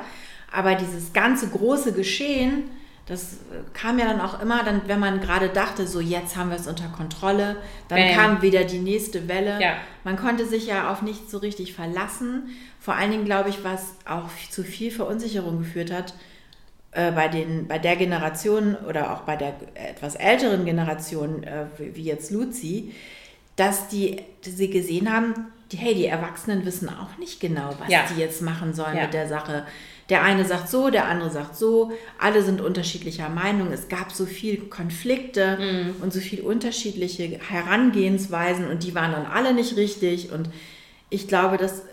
[0.52, 2.64] Aber dieses ganze große Geschehen,
[3.06, 3.38] das
[3.74, 6.68] kam ja dann auch immer, dann, wenn man gerade dachte, so jetzt haben wir es
[6.68, 8.16] unter Kontrolle, dann Bam.
[8.16, 9.62] kam wieder die nächste Welle.
[9.62, 9.76] Ja.
[10.04, 12.50] Man konnte sich ja auf nichts so richtig verlassen.
[12.80, 16.14] Vor allen Dingen, glaube ich, was auch zu viel Verunsicherung geführt hat,
[16.92, 22.04] äh, bei, den, bei der Generation oder auch bei der etwas älteren Generation, äh, wie
[22.04, 22.94] jetzt Luzi,
[23.56, 25.34] dass die, die sie gesehen haben,
[25.72, 28.04] die, hey, die Erwachsenen wissen auch nicht genau, was ja.
[28.14, 29.04] die jetzt machen sollen ja.
[29.04, 29.66] mit der Sache.
[30.12, 33.72] Der eine sagt so, der andere sagt so, alle sind unterschiedlicher Meinung.
[33.72, 36.04] Es gab so viel Konflikte mhm.
[36.04, 40.34] und so viel unterschiedliche Herangehensweisen und die waren dann alle nicht richtig.
[40.34, 40.50] Und
[41.10, 41.84] ich glaube, dass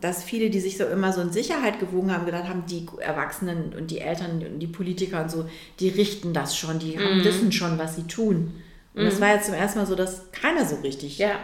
[0.00, 3.72] dass viele, die sich so immer so in Sicherheit gewogen haben, gedacht haben, die Erwachsenen
[3.78, 5.48] und die Eltern und die Politiker und so,
[5.78, 7.24] die richten das schon, die haben, mhm.
[7.24, 8.60] wissen schon, was sie tun.
[8.94, 9.06] Und mhm.
[9.06, 11.18] das war jetzt zum ersten Mal so, dass keiner so richtig.
[11.18, 11.36] Ja.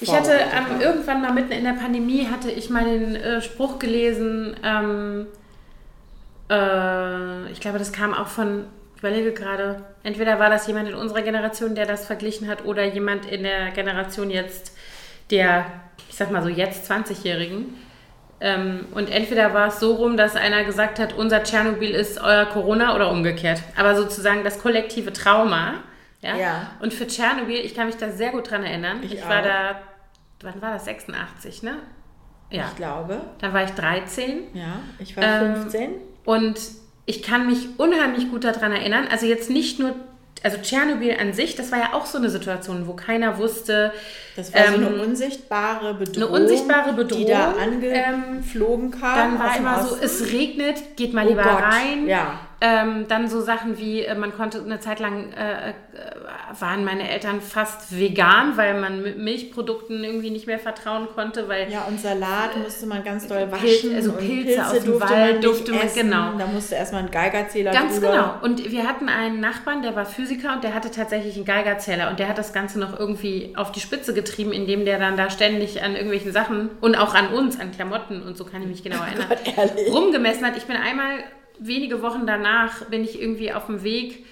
[0.00, 3.78] Ich hatte ähm, irgendwann mal mitten in der Pandemie, hatte ich mal den äh, Spruch
[3.78, 5.26] gelesen, ähm,
[6.50, 10.94] äh, ich glaube, das kam auch von, ich überlege gerade, entweder war das jemand in
[10.94, 14.76] unserer Generation, der das verglichen hat, oder jemand in der Generation jetzt,
[15.30, 15.66] der
[16.14, 17.74] ich sag mal so jetzt 20-Jährigen.
[18.40, 22.46] Ähm, und entweder war es so rum, dass einer gesagt hat, unser Tschernobyl ist euer
[22.46, 23.60] Corona oder umgekehrt.
[23.76, 25.74] Aber sozusagen das kollektive Trauma.
[26.20, 26.36] Ja.
[26.36, 26.70] ja.
[26.80, 28.98] Und für Tschernobyl, ich kann mich da sehr gut dran erinnern.
[29.02, 29.80] Ich, ich war da,
[30.42, 30.84] wann war das?
[30.84, 31.78] 86, ne?
[32.50, 32.66] Ja.
[32.70, 33.20] Ich glaube.
[33.40, 34.54] Dann war ich 13.
[34.54, 35.94] Ja, ich war 15.
[36.24, 36.58] Und
[37.06, 39.06] ich kann mich unheimlich gut daran erinnern.
[39.10, 39.94] Also jetzt nicht nur
[40.42, 43.92] also Tschernobyl an sich, das war ja auch so eine Situation, wo keiner wusste.
[44.36, 49.16] Das war so eine ähm, unsichtbare Bedrohung, eine unsichtbare Bedrohung, die da angeflogen ähm, kam.
[49.16, 51.62] Dann war immer so, es regnet, geht mal oh lieber Gott.
[51.62, 52.08] rein.
[52.08, 52.40] Ja.
[52.60, 55.74] Ähm, dann so Sachen wie, äh, man konnte eine Zeit lang, äh, äh,
[56.58, 61.46] waren meine Eltern fast vegan, weil man mit Milchprodukten irgendwie nicht mehr vertrauen konnte.
[61.48, 63.66] Weil, ja, und Salat musste man ganz doll waschen.
[63.66, 66.02] Pil also Pilze, Pilze aus dem Wald durfte man, essen.
[66.04, 66.38] genau.
[66.38, 68.10] Da musste erstmal ein Geigerzähler Ganz drüber.
[68.12, 68.34] genau.
[68.42, 72.18] Und wir hatten einen Nachbarn, der war Physiker und der hatte tatsächlich einen Geigerzähler und
[72.18, 75.82] der hat das Ganze noch irgendwie auf die Spitze getrieben, indem der dann da ständig
[75.82, 78.96] an irgendwelchen Sachen und auch an uns, an Klamotten und so kann ich mich genau
[79.00, 80.56] oh erinnern, Gott, rumgemessen hat.
[80.56, 81.24] Ich bin einmal
[81.58, 84.24] wenige Wochen danach bin ich irgendwie auf dem Weg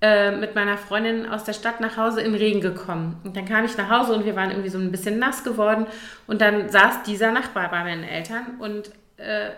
[0.00, 3.20] äh, mit meiner Freundin aus der Stadt nach Hause im Regen gekommen.
[3.24, 5.86] Und dann kam ich nach Hause und wir waren irgendwie so ein bisschen nass geworden.
[6.26, 9.50] Und dann saß dieser Nachbar bei meinen Eltern und äh,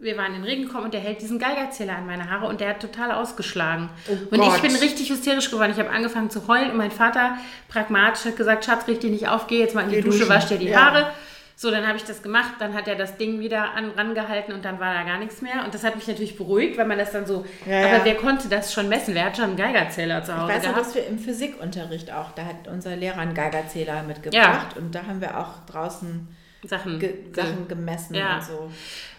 [0.00, 2.60] wir waren in den Regen gekommen und der hält diesen Geigerzähler an meine Haare und
[2.60, 3.88] der hat total ausgeschlagen.
[4.08, 5.72] Oh und ich bin richtig hysterisch geworden.
[5.72, 7.38] Ich habe angefangen zu heulen und mein Vater
[7.68, 10.46] pragmatisch hat gesagt, Schatz, richtig nicht auf, geh jetzt mal in die, die Dusche, wasch
[10.46, 10.80] dir die ja.
[10.80, 11.12] Haare.
[11.60, 14.64] So, dann habe ich das gemacht, dann hat er das Ding wieder an, rangehalten und
[14.64, 15.64] dann war da gar nichts mehr.
[15.64, 17.44] Und das hat mich natürlich beruhigt, weil man das dann so.
[17.66, 18.04] Ja, aber ja.
[18.04, 19.12] wer konnte das schon messen?
[19.16, 20.52] Wer hat schon einen Geigerzähler zu Hause?
[20.52, 20.76] Ich weiß gehabt?
[20.78, 25.06] noch, dass wir im Physikunterricht auch, da hat unser Lehrer einen Geigerzähler mitgebracht und da
[25.08, 26.28] haben wir auch draußen
[26.64, 28.70] Sachen, ge Sachen gemessen und so.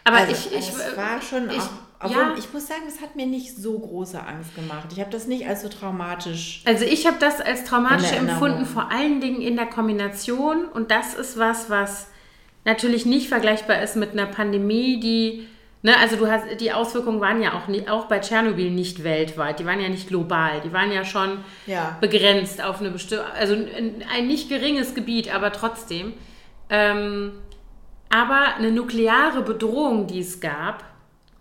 [0.04, 0.70] Aber also, ich, ich.
[0.70, 1.70] Es war schon ich, auch.
[2.02, 4.88] Obwohl, ich muss sagen, es hat mir nicht so große Angst gemacht.
[4.94, 6.62] Ich habe das nicht als so traumatisch.
[6.66, 10.64] Also ich habe das als traumatisch empfunden, vor allen Dingen in der Kombination.
[10.66, 12.08] Und das ist was, was
[12.64, 15.48] natürlich nicht vergleichbar ist mit einer Pandemie, die,
[15.82, 19.60] ne, also du hast, die Auswirkungen waren ja auch, nicht, auch bei Tschernobyl nicht weltweit,
[19.60, 21.98] die waren ja nicht global, die waren ja schon ja.
[22.00, 26.14] begrenzt auf eine bestimmte, also ein nicht geringes Gebiet, aber trotzdem.
[26.70, 27.32] Ähm,
[28.10, 30.84] aber eine nukleare Bedrohung, die es gab,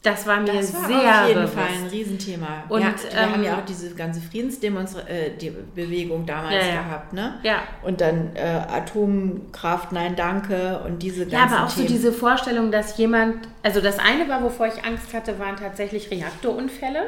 [0.02, 1.54] Das war mir das war sehr auf jeden bewusst.
[1.54, 2.64] Fall ein Riesenthema.
[2.68, 6.82] Und ja, wir ähm, haben ja auch diese ganze Friedensbewegung äh, damals ja, ja.
[6.82, 7.34] gehabt, ne?
[7.42, 7.56] Ja.
[7.82, 11.88] Und dann äh, Atomkraft, nein, danke und diese ganzen Ja, aber auch Themen.
[11.88, 16.10] so diese Vorstellung, dass jemand, also das eine war, wovor ich Angst hatte, waren tatsächlich
[16.10, 17.06] Reaktorunfälle.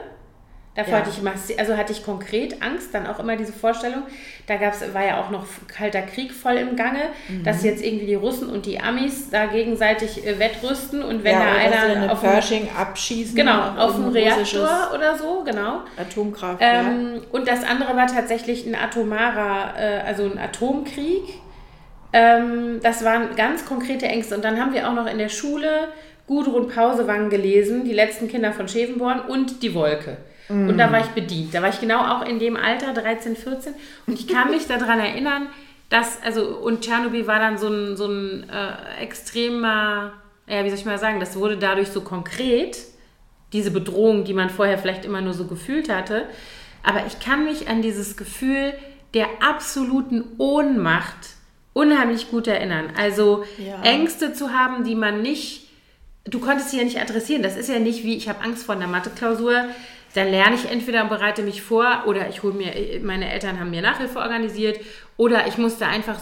[0.76, 1.00] Davor ja.
[1.00, 4.04] hatte ich also hatte ich konkret Angst, dann auch immer diese Vorstellung.
[4.46, 7.42] Da gab's, war ja auch noch kalter Krieg voll im Gange, mhm.
[7.42, 11.40] dass jetzt irgendwie die Russen und die Amis da gegenseitig äh, wettrüsten und wenn ja,
[11.40, 16.58] da einer auf Pershing abschießen, genau auf einen Reaktor oder so, genau Atomkraft.
[16.60, 17.20] Ähm.
[17.32, 21.40] Und das andere war tatsächlich ein atomarer, äh, also ein Atomkrieg.
[22.12, 24.36] Ähm, das waren ganz konkrete Ängste.
[24.36, 25.88] Und dann haben wir auch noch in der Schule
[26.28, 30.16] Gudrun Pausewang gelesen, die letzten Kinder von Schevenborn und die Wolke.
[30.50, 31.54] Und da war ich bedient.
[31.54, 33.74] Da war ich genau auch in dem Alter, 13, 14.
[34.06, 35.48] Und ich kann mich daran erinnern,
[35.88, 40.12] dass, also, und Tschernobyl war dann so ein, so ein äh, extremer,
[40.46, 42.78] ja, wie soll ich mal sagen, das wurde dadurch so konkret,
[43.52, 46.26] diese Bedrohung, die man vorher vielleicht immer nur so gefühlt hatte.
[46.82, 48.72] Aber ich kann mich an dieses Gefühl
[49.14, 51.34] der absoluten Ohnmacht
[51.72, 52.92] unheimlich gut erinnern.
[52.96, 53.82] Also ja.
[53.82, 55.68] Ängste zu haben, die man nicht,
[56.24, 57.42] du konntest sie ja nicht adressieren.
[57.42, 59.64] Das ist ja nicht wie, ich habe Angst vor einer Mathe-Klausur
[60.14, 63.70] dann lerne ich entweder und bereite mich vor oder ich hole mir, meine Eltern haben
[63.70, 64.80] mir Nachhilfe organisiert
[65.16, 66.18] oder ich musste einfach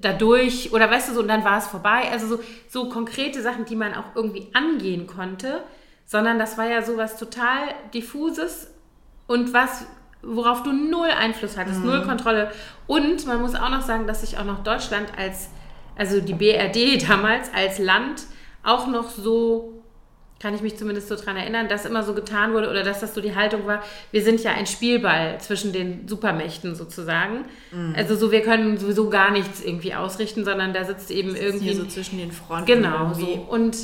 [0.00, 2.08] dadurch oder weißt du so, und dann war es vorbei.
[2.10, 5.62] Also so, so konkrete Sachen, die man auch irgendwie angehen konnte,
[6.06, 8.70] sondern das war ja sowas total diffuses
[9.26, 9.86] und was,
[10.22, 11.86] worauf du null Einfluss hattest, mhm.
[11.86, 12.50] null Kontrolle.
[12.86, 15.50] Und man muss auch noch sagen, dass sich auch noch Deutschland als,
[15.96, 18.22] also die BRD damals als Land
[18.62, 19.75] auch noch so
[20.38, 23.14] kann ich mich zumindest so dran erinnern, dass immer so getan wurde oder dass das
[23.14, 23.82] so die Haltung war,
[24.12, 27.46] wir sind ja ein Spielball zwischen den Supermächten sozusagen.
[27.72, 27.94] Mhm.
[27.96, 31.74] Also so, wir können sowieso gar nichts irgendwie ausrichten, sondern da sitzt eben das irgendwie...
[31.74, 32.66] So zwischen den Fronten.
[32.66, 33.26] Genau, so.
[33.48, 33.76] Und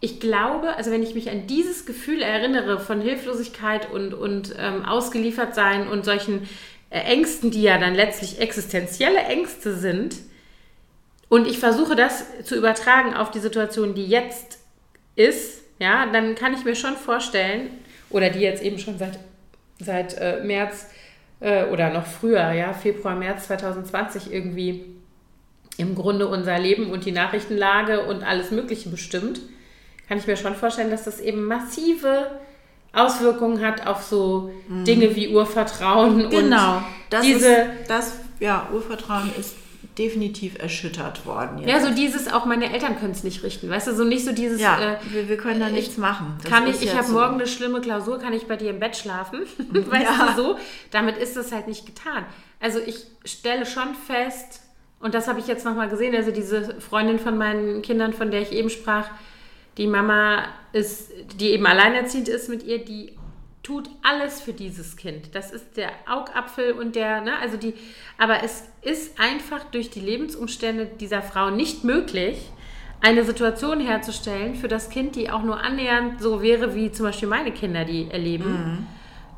[0.00, 4.84] ich glaube, also wenn ich mich an dieses Gefühl erinnere von Hilflosigkeit und, und ähm,
[4.84, 6.48] ausgeliefert sein und solchen
[6.90, 10.16] äh, Ängsten, die ja dann letztlich existenzielle Ängste sind,
[11.28, 14.58] und ich versuche das zu übertragen auf die Situation, die jetzt
[15.14, 17.70] ist, ja, dann kann ich mir schon vorstellen,
[18.10, 19.18] oder die jetzt eben schon seit,
[19.80, 20.86] seit äh, März
[21.40, 24.84] äh, oder noch früher, ja, Februar, März 2020 irgendwie
[25.78, 29.40] im Grunde unser Leben und die Nachrichtenlage und alles Mögliche bestimmt,
[30.06, 32.30] kann ich mir schon vorstellen, dass das eben massive
[32.92, 34.84] Auswirkungen hat auf so mhm.
[34.84, 37.48] Dinge wie Urvertrauen genau, und das diese.
[37.48, 39.54] Ist, das, ja, Urvertrauen ist
[40.00, 41.58] definitiv erschüttert worden.
[41.58, 41.68] Jetzt.
[41.68, 43.68] Ja, so dieses, auch meine Eltern können es nicht richten.
[43.68, 44.58] Weißt du, so nicht so dieses.
[44.58, 46.38] Ja, äh, wir, wir, können da äh, nichts machen.
[46.42, 47.12] Das kann ich, ich habe so.
[47.12, 49.40] morgen eine schlimme Klausur, kann ich bei dir im Bett schlafen?
[49.58, 50.32] weißt ja.
[50.34, 50.58] du so?
[50.90, 52.24] Damit ist das halt nicht getan.
[52.60, 54.62] Also ich stelle schon fest,
[55.00, 58.40] und das habe ich jetzt nochmal gesehen, also diese Freundin von meinen Kindern, von der
[58.40, 59.06] ich eben sprach,
[59.76, 63.16] die Mama ist, die eben alleinerziehend ist mit ihr, die
[63.62, 65.34] tut alles für dieses Kind.
[65.34, 67.74] Das ist der Augapfel und der, ne, also die,
[68.18, 72.50] aber es ist einfach durch die Lebensumstände dieser Frau nicht möglich,
[73.02, 77.28] eine Situation herzustellen für das Kind, die auch nur annähernd so wäre, wie zum Beispiel
[77.28, 78.52] meine Kinder die erleben.
[78.52, 78.86] Mhm.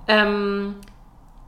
[0.08, 0.74] Ähm,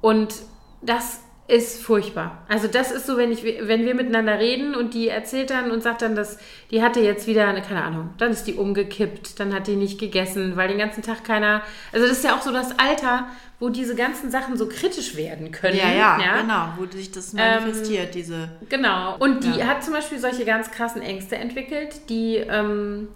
[0.01, 0.35] und
[0.81, 2.43] das ist furchtbar.
[2.49, 5.83] Also das ist so, wenn ich, wenn wir miteinander reden und die erzählt dann und
[5.83, 6.39] sagt dann, dass
[6.71, 10.01] die hatte jetzt wieder eine, keine Ahnung, dann ist die umgekippt, dann hat die nicht
[10.01, 11.63] gegessen, weil den ganzen Tag keiner.
[11.93, 13.27] Also das ist ja auch so das Alter,
[13.61, 15.77] wo diese ganzen Sachen so kritisch werden können.
[15.77, 16.41] Ja, ja, ja?
[16.41, 18.49] genau, wo sich das manifestiert, ähm, diese.
[18.71, 19.17] Genau.
[19.19, 19.67] Und die ja.
[19.67, 23.09] hat zum Beispiel solche ganz krassen Ängste entwickelt, die, ähm,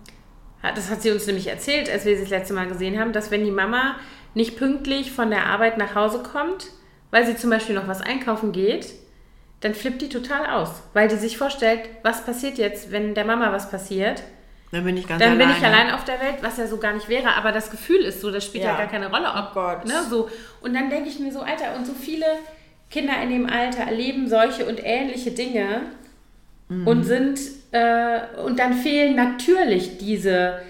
[0.74, 3.30] das hat sie uns nämlich erzählt, als wir sie das letzte Mal gesehen haben, dass
[3.30, 3.96] wenn die Mama
[4.34, 6.66] nicht pünktlich von der Arbeit nach Hause kommt,
[7.10, 8.94] weil sie zum Beispiel noch was einkaufen geht,
[9.60, 13.52] dann flippt die total aus, weil die sich vorstellt, was passiert jetzt, wenn der Mama
[13.52, 14.22] was passiert.
[14.70, 15.52] Dann bin ich ganz Dann alleine.
[15.52, 18.00] bin ich allein auf der Welt, was ja so gar nicht wäre, aber das Gefühl
[18.00, 19.28] ist so, das spielt ja, ja gar keine Rolle.
[19.28, 19.84] Ob, oh Gott.
[19.86, 20.28] Ne, so.
[20.60, 22.26] Und dann denke ich mir so, Alter, und so viele
[22.90, 25.82] Kinder in dem Alter erleben solche und ähnliche Dinge
[26.68, 26.86] mhm.
[26.86, 27.40] und sind,
[27.72, 30.60] äh, und dann fehlen natürlich diese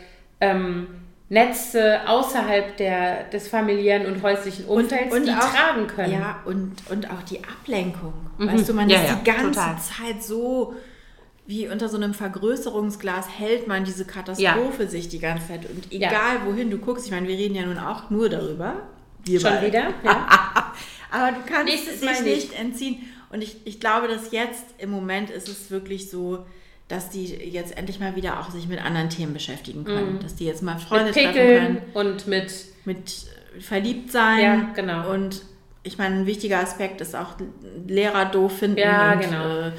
[0.41, 0.87] ähm,
[1.31, 6.13] Netze außerhalb der, des familiären und häuslichen Umfelds, und, und die auch, tragen können.
[6.13, 8.15] Ja, und, und auch die Ablenkung.
[8.39, 8.49] Mhm.
[8.49, 9.77] Weißt du, man ja, ist ja, die ganze total.
[9.79, 10.75] Zeit so
[11.47, 14.89] wie unter so einem Vergrößerungsglas hält man diese Katastrophe ja.
[14.89, 15.61] sich die ganze Zeit.
[15.69, 18.83] Und egal wohin du guckst, ich meine, wir reden ja nun auch nur darüber.
[19.25, 19.67] Wir Schon beide.
[19.67, 19.95] wieder?
[20.05, 20.27] Ja.
[21.11, 22.99] Aber du kannst Nächstes dich nicht entziehen.
[23.31, 26.45] Und ich, ich glaube, dass jetzt im Moment ist es wirklich so,
[26.89, 30.15] dass die jetzt endlich mal wieder auch sich mit anderen Themen beschäftigen können.
[30.15, 30.21] Mhm.
[30.21, 31.83] Dass die jetzt mal Freunde mit treffen können.
[31.95, 32.53] Und mit,
[32.85, 33.27] mit
[33.61, 34.43] verliebt sein.
[34.43, 35.13] Ja, genau.
[35.13, 35.43] Und
[35.83, 37.35] ich meine, ein wichtiger Aspekt ist auch
[37.87, 39.67] Lehrer doof finden ja, und genau.
[39.67, 39.73] äh,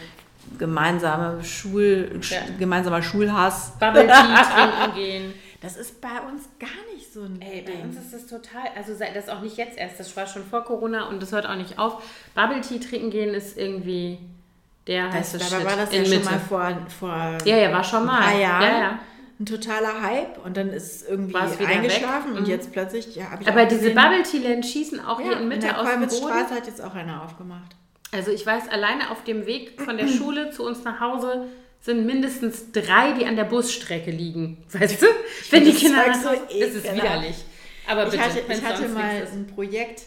[0.58, 2.38] gemeinsame Schul, ja.
[2.58, 3.74] gemeinsamer Schulhass.
[3.80, 5.34] Bubble Tea trinken gehen.
[5.62, 7.76] Das ist bei uns gar nicht so ein Ey, Ding.
[7.76, 10.46] bei uns ist das total, also das ist auch nicht jetzt erst, das war schon
[10.46, 12.02] vor Corona und das hört auch nicht auf.
[12.34, 14.20] Bubble Tea trinken gehen ist irgendwie
[14.90, 16.16] der heiße das, Dabei war das ja Mitte.
[16.16, 18.18] schon mal vor, vor ja, ja, war schon mal.
[18.18, 18.64] ein paar Jahren.
[18.64, 19.00] Ja, ja.
[19.40, 22.38] Ein totaler Hype und dann ist irgendwie eingeschlafen weg.
[22.40, 22.50] und mhm.
[22.50, 25.68] jetzt plötzlich, ja, ich Aber diese Bubble Tea Läden schießen auch ja, hier in Mitte
[25.68, 26.12] in der aus dem Boden.
[26.12, 27.76] Straße hat jetzt auch einer aufgemacht.
[28.12, 31.46] Also ich weiß, alleine auf dem Weg von der Schule zu uns nach Hause
[31.80, 34.58] sind mindestens drei, die an der Busstrecke liegen.
[34.72, 35.06] Weißt du?
[35.42, 37.46] Ich Wenn die Kinder das so ist widerlich.
[37.88, 40.02] Aber bitte, ich hatte, ich hatte mal ein Projekt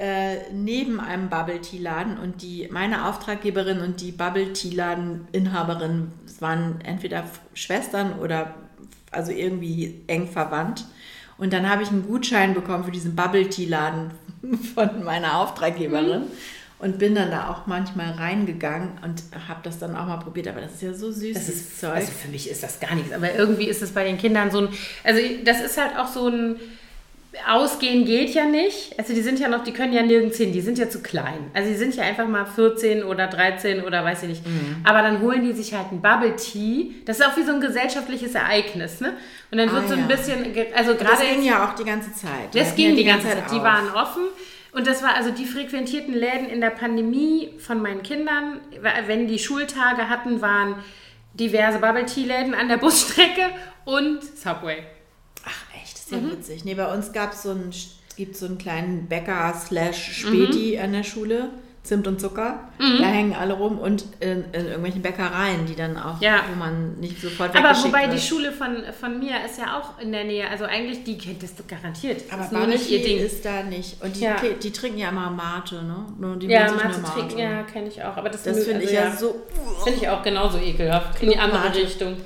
[0.00, 5.28] äh, neben einem Bubble Tea Laden und die meine Auftraggeberin und die Bubble Tea Laden
[5.32, 7.24] Inhaberin waren entweder
[7.54, 8.54] Schwestern oder
[9.10, 10.86] also irgendwie eng verwandt.
[11.36, 14.10] Und dann habe ich einen Gutschein bekommen für diesen Bubble Tea Laden
[14.74, 16.22] von meiner Auftraggeberin.
[16.22, 16.30] Mhm
[16.80, 20.48] und bin dann da auch manchmal reingegangen und habe das dann auch mal probiert.
[20.48, 21.34] Aber das ist ja so süß.
[21.34, 21.94] Das ist, Zeug.
[21.94, 23.12] Also für mich ist das gar nichts.
[23.12, 24.68] Aber irgendwie ist es bei den Kindern so ein.
[25.04, 26.56] Also das ist halt auch so ein.
[27.48, 28.98] Ausgehen geht ja nicht.
[28.98, 31.50] Also die sind ja noch, die können ja nirgends hin, die sind ja zu klein.
[31.54, 34.46] Also die sind ja einfach mal 14 oder 13 oder weiß ich nicht.
[34.46, 34.78] Mhm.
[34.82, 36.94] Aber dann holen die sich halt ein Bubble Tea.
[37.04, 39.12] Das ist auch wie so ein gesellschaftliches Ereignis, ne?
[39.52, 40.16] Und dann wird ah, so ein ja.
[40.16, 41.10] bisschen, also gerade.
[41.10, 42.52] Das ging ja auch die ganze Zeit.
[42.52, 43.48] Das ging die, die ganze Zeit.
[43.48, 44.22] Zeit die waren offen.
[44.72, 48.60] Und das war also die frequentierten Läden in der Pandemie von meinen Kindern.
[49.06, 50.76] Wenn die Schultage hatten, waren
[51.34, 53.50] diverse Bubble Tea Läden an der Busstrecke
[53.84, 54.82] und Subway.
[56.10, 56.32] Ja mhm.
[56.32, 56.64] witzig.
[56.64, 60.84] Nee, bei uns gab so es so einen kleinen Bäcker slash Späti mhm.
[60.84, 61.50] an der Schule.
[61.82, 62.68] Zimt und Zucker.
[62.78, 62.98] Mhm.
[62.98, 66.42] Da hängen alle rum und in, in, irgendwelchen Bäckereien, die dann auch, ja.
[66.50, 68.14] wo man nicht sofort Aber wobei wird.
[68.14, 70.46] die Schule von, von mir ist ja auch in der Nähe.
[70.46, 72.24] Also eigentlich, die kennt das garantiert.
[72.30, 73.18] Aber ist nur nicht ihr Ding.
[73.18, 74.02] ist da nicht.
[74.02, 74.36] Und die, ja.
[74.62, 76.04] die trinken ja immer Mate, ne?
[76.18, 78.14] Nur die ja, Mate, Mate trinken, ja, kenne ich auch.
[78.14, 79.36] Aber das, das finde also ich ja, so...
[79.82, 81.22] Finde ich auch genauso ekelhaft.
[81.22, 81.78] In die andere Mate.
[81.78, 82.16] Richtung.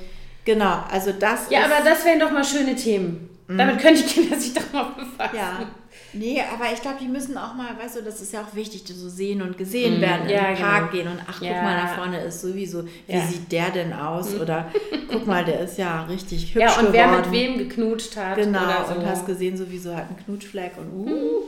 [0.43, 3.29] Genau, also das Ja, aber das wären doch mal schöne Themen.
[3.47, 3.57] Mhm.
[3.57, 5.35] Damit können die Kinder sich doch mal befassen.
[5.35, 5.65] Ja.
[6.13, 8.83] Nee, aber ich glaube, die müssen auch mal, weißt du, das ist ja auch wichtig,
[8.87, 11.03] so sehen und gesehen mm, werden, ja, in den Park genau.
[11.03, 11.53] gehen und ach, ja.
[11.53, 13.21] guck mal, da vorne ist sowieso, wie ja.
[13.21, 14.33] sieht der denn aus?
[14.33, 14.41] Mhm.
[14.41, 14.71] Oder
[15.11, 16.93] guck mal, der ist ja richtig hübsch Ja, und geworden.
[16.93, 18.37] wer mit wem geknutscht hat.
[18.37, 18.95] Genau, so.
[18.95, 21.41] und hast gesehen, sowieso hat einen Knutschfleck und uh.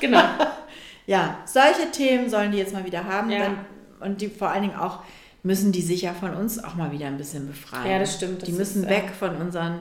[0.00, 0.22] genau.
[1.06, 3.30] ja, solche Themen sollen die jetzt mal wieder haben.
[3.30, 3.56] Dann,
[4.00, 5.00] und die vor allen Dingen auch
[5.42, 7.90] müssen die sich ja von uns auch mal wieder ein bisschen befreien.
[7.90, 8.42] Ja, das stimmt.
[8.42, 9.80] Das die müssen ist, weg von unseren,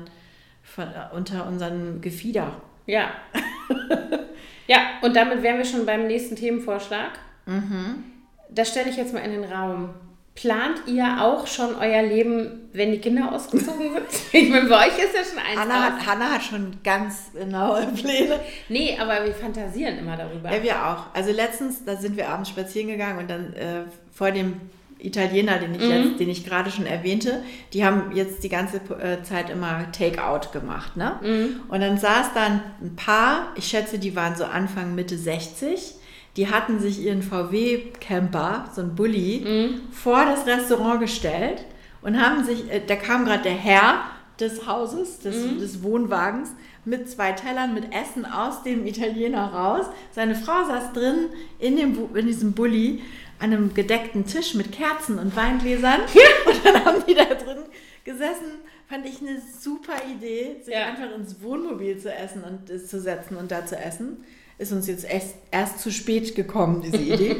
[0.73, 2.51] von, äh, unter unseren Gefieder.
[2.85, 3.11] Ja.
[4.67, 7.11] ja, und damit wären wir schon beim nächsten Themenvorschlag.
[7.45, 8.03] Mhm.
[8.49, 9.93] Das stelle ich jetzt mal in den Raum.
[10.35, 14.05] Plant ihr auch schon euer Leben, wenn die Kinder ausgezogen sind?
[14.31, 15.59] ich meine, bei euch ist ja schon eins.
[15.59, 18.39] Hanna hat, Hanna hat schon ganz genaue Pläne.
[18.69, 20.49] Nee, aber wir fantasieren immer darüber.
[20.49, 21.13] Ja, wir auch.
[21.13, 24.61] Also letztens, da sind wir abends spazieren gegangen und dann äh, vor dem
[24.99, 26.17] Italiener, den ich, mhm.
[26.17, 27.41] den ich gerade schon erwähnte,
[27.73, 30.97] die haben jetzt die ganze äh, Zeit immer Takeout gemacht.
[30.97, 31.19] Ne?
[31.21, 31.61] Mhm.
[31.69, 35.95] Und dann saß dann ein Paar, ich schätze, die waren so Anfang, Mitte 60,
[36.35, 39.91] die hatten sich ihren VW-Camper, so ein Bulli, mhm.
[39.91, 41.63] vor das Restaurant gestellt
[42.01, 44.03] und haben sich, äh, da kam gerade der Herr
[44.39, 45.59] des Hauses, des, mhm.
[45.59, 46.51] des Wohnwagens,
[46.85, 49.85] mit zwei Tellern mit Essen aus dem Italiener raus.
[50.11, 51.27] Seine Frau saß drin
[51.59, 53.01] in, dem, in diesem Bulli
[53.39, 56.01] an einem gedeckten Tisch mit Kerzen und Weingläsern.
[56.45, 57.63] und dann haben die da drin
[58.03, 58.59] gesessen.
[58.87, 60.87] Fand ich eine super Idee, sich ja.
[60.87, 64.23] einfach ins Wohnmobil zu essen und äh, zu setzen und da zu essen.
[64.57, 67.37] Ist uns jetzt erst, erst zu spät gekommen, diese Idee.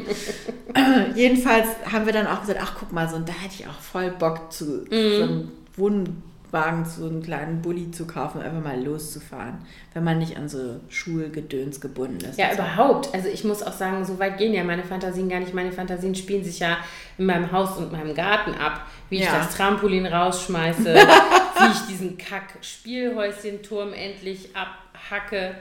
[1.14, 3.80] Jedenfalls haben wir dann auch gesagt, ach guck mal, so, und da hätte ich auch
[3.80, 5.16] voll Bock zu mhm.
[5.16, 6.22] so einem Wohn
[6.52, 9.58] Wagen zu einem kleinen Bulli zu kaufen, einfach mal loszufahren,
[9.94, 12.38] wenn man nicht an so Schulgedöns gebunden ist.
[12.38, 13.14] Ja, überhaupt.
[13.14, 15.54] Also ich muss auch sagen, so weit gehen ja meine Fantasien gar nicht.
[15.54, 16.78] Meine Fantasien spielen sich ja
[17.18, 18.86] in meinem Haus und meinem Garten ab.
[19.08, 19.38] Wie ich ja.
[19.38, 25.54] das Trampolin rausschmeiße, wie ich diesen Kack-Spielhäuschen-Turm endlich abhacke.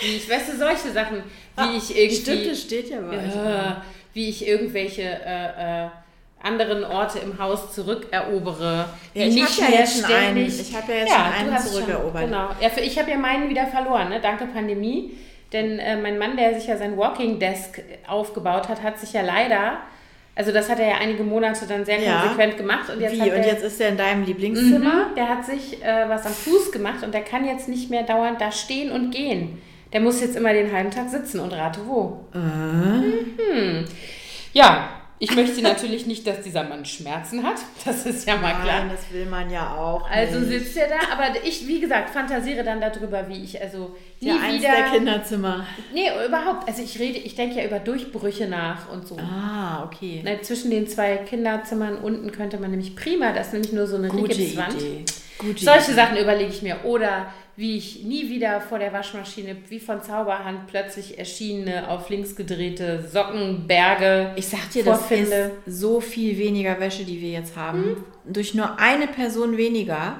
[0.00, 1.18] Wie ich, weißt du, solche Sachen,
[1.56, 2.16] wie ah, ich irgendwie...
[2.16, 3.76] Stimmt, das steht ja bei äh,
[4.12, 5.02] Wie ich irgendwelche...
[5.02, 5.88] Äh, äh,
[6.42, 8.86] anderen Orte im Haus zurückerobere.
[9.14, 12.22] Ja, ich habe ja jetzt schon einen, ich habe ja jetzt ja, schon einen zurückerobert.
[12.22, 12.48] Schon, genau.
[12.60, 14.20] Ja, für, ich habe ja meinen wieder verloren, ne?
[14.20, 15.12] danke Pandemie.
[15.52, 19.22] Denn äh, mein Mann, der sich ja sein Walking Desk aufgebaut hat, hat sich ja
[19.22, 19.78] leider,
[20.34, 22.20] also das hat er ja einige Monate dann sehr ja.
[22.20, 22.90] konsequent gemacht.
[22.90, 23.20] Und jetzt Wie?
[23.20, 25.06] und der, jetzt ist er in deinem Lieblingszimmer?
[25.10, 28.02] Mhm, der hat sich äh, was am Fuß gemacht und der kann jetzt nicht mehr
[28.02, 29.62] dauernd da stehen und gehen.
[29.92, 32.24] Der muss jetzt immer den halben Tag sitzen und rate wo.
[32.34, 32.38] Äh.
[32.38, 33.84] Mhm.
[34.52, 34.88] Ja,
[35.18, 37.56] ich möchte natürlich nicht, dass dieser Mann Schmerzen hat.
[37.84, 38.80] Das ist ja mal klar.
[38.80, 40.08] Nein, das will man ja auch.
[40.10, 40.50] Also nicht.
[40.50, 44.38] sitzt er da, aber ich, wie gesagt, fantasiere dann darüber, wie ich also nie ja,
[44.40, 44.72] eins wieder.
[44.72, 45.66] der Kinderzimmer.
[45.94, 46.68] Nee, überhaupt.
[46.68, 49.16] Also ich rede, ich denke ja über Durchbrüche nach und so.
[49.18, 50.20] Ah, okay.
[50.24, 53.96] Na, zwischen den zwei Kinderzimmern unten könnte man nämlich prima, das ist nämlich nur so
[53.96, 54.76] eine Rigipswand.
[55.38, 55.94] Gute Solche Idee.
[55.94, 56.84] Sachen überlege ich mir.
[56.84, 62.36] Oder wie ich nie wieder vor der Waschmaschine, wie von Zauberhand, plötzlich erschienene, auf links
[62.36, 64.32] gedrehte Sockenberge.
[64.36, 65.52] Ich sag dir, vorfinde.
[65.64, 67.84] das ist so viel weniger Wäsche, die wir jetzt haben.
[67.84, 68.04] Hm?
[68.26, 70.18] Durch nur eine Person weniger.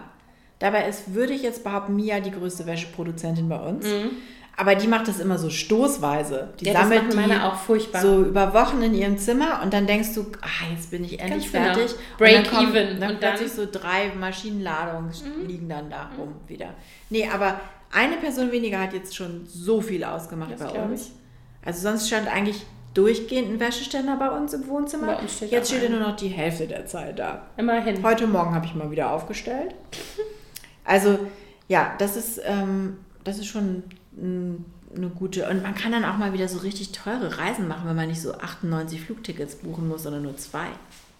[0.58, 3.84] Dabei ist, würde ich jetzt behaupten, Mia die größte Wäscheproduzentin bei uns.
[3.84, 4.10] Mhm.
[4.58, 6.48] Aber die macht das immer so stoßweise.
[6.60, 8.00] Die ja, sammelt die auch furchtbar.
[8.00, 11.52] so über Wochen in ihrem Zimmer und dann denkst du, ah, jetzt bin ich endlich
[11.52, 11.74] genau.
[11.74, 11.94] fertig.
[12.16, 13.00] Break und dann kommen, even.
[13.00, 15.46] Dann und plötzlich dann so drei Maschinenladungen mhm.
[15.46, 16.48] liegen dann da rum mhm.
[16.48, 16.70] wieder.
[17.10, 17.60] Nee, aber
[17.92, 21.02] eine Person weniger hat jetzt schon so viel ausgemacht das bei uns.
[21.02, 21.12] Ich.
[21.66, 25.20] Also sonst stand eigentlich durchgehend ein Wäscheständer bei uns im Wohnzimmer.
[25.28, 27.46] Steht jetzt steht er nur noch die Hälfte der Zeit da.
[27.58, 28.02] Immerhin.
[28.02, 29.74] Heute Morgen habe ich mal wieder aufgestellt.
[30.84, 31.18] also
[31.68, 33.82] ja, das ist, ähm, das ist schon
[34.18, 35.48] eine gute.
[35.48, 38.22] Und man kann dann auch mal wieder so richtig teure Reisen machen, wenn man nicht
[38.22, 40.66] so 98 Flugtickets buchen muss, sondern nur zwei.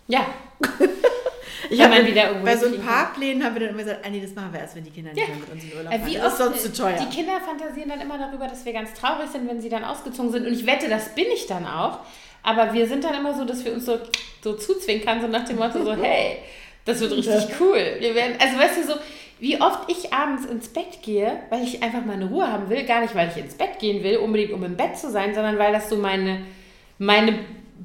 [0.09, 0.27] Ja.
[1.71, 4.21] ich habe wieder bei so ein paar Plänen haben wir dann immer gesagt, ah, nee,
[4.21, 5.35] das machen wir erst, wenn die Kinder nicht ja.
[5.35, 6.07] mehr mit uns in Urlaub fahren.
[6.07, 6.99] Wie das ist sonst zu teuer.
[6.99, 10.31] Die Kinder fantasieren dann immer darüber, dass wir ganz traurig sind, wenn sie dann ausgezogen
[10.33, 10.47] sind.
[10.47, 12.01] Und ich wette, das bin ich dann auch.
[12.43, 13.99] Aber wir sind dann immer so, dass wir uns so,
[14.43, 16.39] so zuzwinkern, so nach dem Motto so, hey,
[16.85, 17.97] das wird richtig cool.
[17.99, 18.95] Wir werden, also weißt du so,
[19.39, 22.85] wie oft ich abends ins Bett gehe, weil ich einfach meine Ruhe haben will.
[22.85, 25.59] Gar nicht, weil ich ins Bett gehen will, unbedingt um im Bett zu sein, sondern
[25.59, 26.41] weil das so meine,
[26.99, 27.39] meine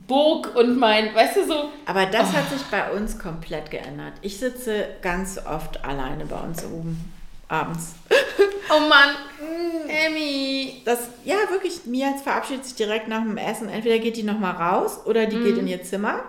[0.08, 1.70] Burg und mein, weißt du so.
[1.86, 2.38] Aber das oh.
[2.38, 4.14] hat sich bei uns komplett geändert.
[4.22, 7.14] Ich sitze ganz oft alleine bei uns oben
[7.50, 7.96] abends.
[8.74, 9.10] Oh Mann,
[9.90, 10.82] Emmy.
[10.86, 13.68] Das, ja, wirklich, Mia verabschiedet sich direkt nach dem Essen.
[13.68, 15.44] Entweder geht die nochmal raus oder die mm.
[15.44, 16.22] geht in ihr Zimmer.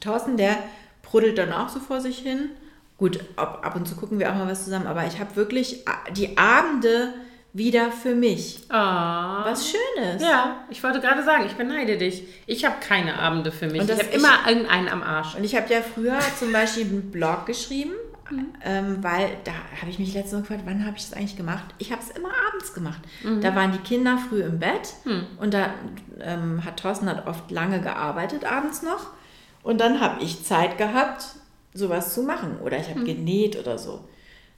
[0.00, 0.56] Thorsten, der
[1.02, 2.50] bruddelt dann auch so vor sich hin.
[2.98, 5.84] Gut, ab, ab und zu gucken wir auch mal was zusammen, aber ich habe wirklich
[6.16, 7.14] die Abende
[7.52, 8.60] wieder für mich.
[8.68, 8.74] Oh.
[8.74, 10.22] Was Schönes.
[10.22, 12.24] Ja, ich wollte gerade sagen, ich beneide dich.
[12.46, 13.80] Ich habe keine Abende für mich.
[13.80, 15.34] Und ich habe immer irgendeinen am Arsch.
[15.36, 17.92] Und ich habe ja früher zum Beispiel einen Blog geschrieben,
[18.30, 18.46] mhm.
[18.64, 21.64] ähm, weil da habe ich mich letztens Mal gefragt, wann habe ich das eigentlich gemacht?
[21.78, 23.00] Ich habe es immer abends gemacht.
[23.22, 23.40] Mhm.
[23.40, 25.26] Da waren die Kinder früh im Bett mhm.
[25.38, 25.70] und da
[26.20, 29.10] ähm, hat Thorsten hat oft lange gearbeitet abends noch.
[29.62, 31.24] Und dann habe ich Zeit gehabt,
[31.78, 32.58] sowas zu machen.
[32.62, 33.04] Oder ich habe mhm.
[33.06, 34.00] genäht oder so.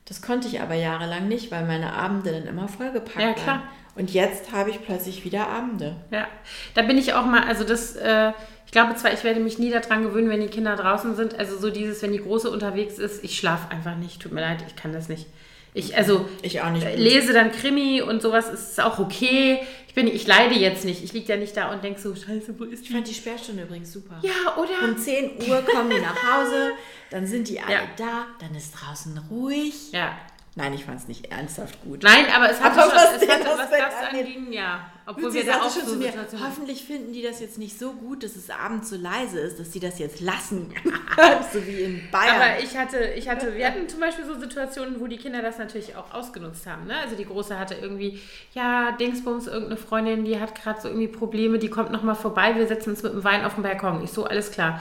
[0.07, 3.47] Das konnte ich aber jahrelang nicht, weil meine Abende dann immer vollgepackt ja, klar.
[3.47, 3.63] waren.
[3.95, 5.97] Und jetzt habe ich plötzlich wieder Abende.
[6.11, 6.27] Ja,
[6.75, 8.33] da bin ich auch mal, also das, äh,
[8.67, 11.39] ich glaube zwar, ich werde mich nie daran gewöhnen, wenn die Kinder draußen sind.
[11.39, 14.23] Also so dieses, wenn die Große unterwegs ist, ich schlafe einfach nicht.
[14.23, 15.27] Tut mir leid, ich kann das nicht.
[15.73, 16.85] Ich, also, ich auch nicht.
[16.97, 19.61] lese dann Krimi und sowas ist auch okay.
[19.91, 21.03] Ich, bin, ich leide jetzt nicht.
[21.03, 22.91] Ich liege ja nicht da und denke so, scheiße, wo ist die?
[22.91, 24.21] Ich fand die Sperrstunde übrigens super.
[24.23, 24.85] Ja, oder?
[24.89, 26.75] Um 10 Uhr kommen die nach Hause,
[27.11, 27.81] dann sind die alle ja.
[27.97, 29.91] da, dann ist draußen ruhig.
[29.91, 30.17] Ja.
[30.57, 32.03] Nein, ich fand es nicht ernsthaft gut.
[32.03, 34.91] Nein, aber es hat aber schon, was, es hatte, was das anging, ja.
[35.07, 36.13] Obwohl wir da auch so mir,
[36.45, 39.73] Hoffentlich finden die das jetzt nicht so gut, dass es abends so leise ist, dass
[39.73, 40.73] sie das jetzt lassen.
[41.53, 42.37] so wie in Bayern.
[42.37, 45.59] Aber ich hatte, ich hatte, wir hatten zum Beispiel so Situationen, wo die Kinder das
[45.59, 46.87] natürlich auch ausgenutzt haben.
[46.87, 46.97] Ne?
[46.97, 48.21] Also die Große hatte irgendwie,
[48.53, 52.67] ja, Dingsbums, irgendeine Freundin, die hat gerade so irgendwie Probleme, die kommt nochmal vorbei, wir
[52.67, 54.03] setzen uns mit dem Wein auf den Balkon.
[54.03, 54.81] Ich so, alles klar.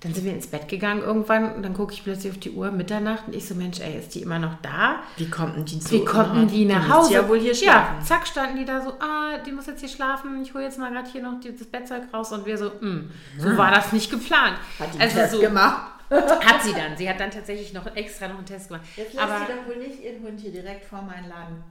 [0.00, 2.70] Dann sind wir ins Bett gegangen irgendwann und dann gucke ich plötzlich auf die Uhr,
[2.70, 5.02] Mitternacht und ich so, Mensch, ey, ist die immer noch da?
[5.16, 5.90] Wie konnten die so?
[5.90, 7.14] Wie konnten die nach Hause?
[7.14, 7.96] Ja, wohl hier schlafen.
[7.98, 10.78] ja, zack, standen die da so, ah, die muss jetzt hier schlafen, ich hole jetzt
[10.78, 13.92] mal gerade hier noch das Bettzeug raus und wir so, mh, hm, so war das
[13.92, 14.56] nicht geplant.
[14.78, 15.98] Hat die also so, gemacht?
[16.10, 16.96] Hat sie dann.
[16.96, 18.86] Sie hat dann tatsächlich noch extra noch einen Test gemacht.
[18.96, 21.64] Jetzt lässt aber, sie doch wohl nicht ihren Hund hier direkt vor meinen Laden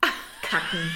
[0.42, 0.90] kacken.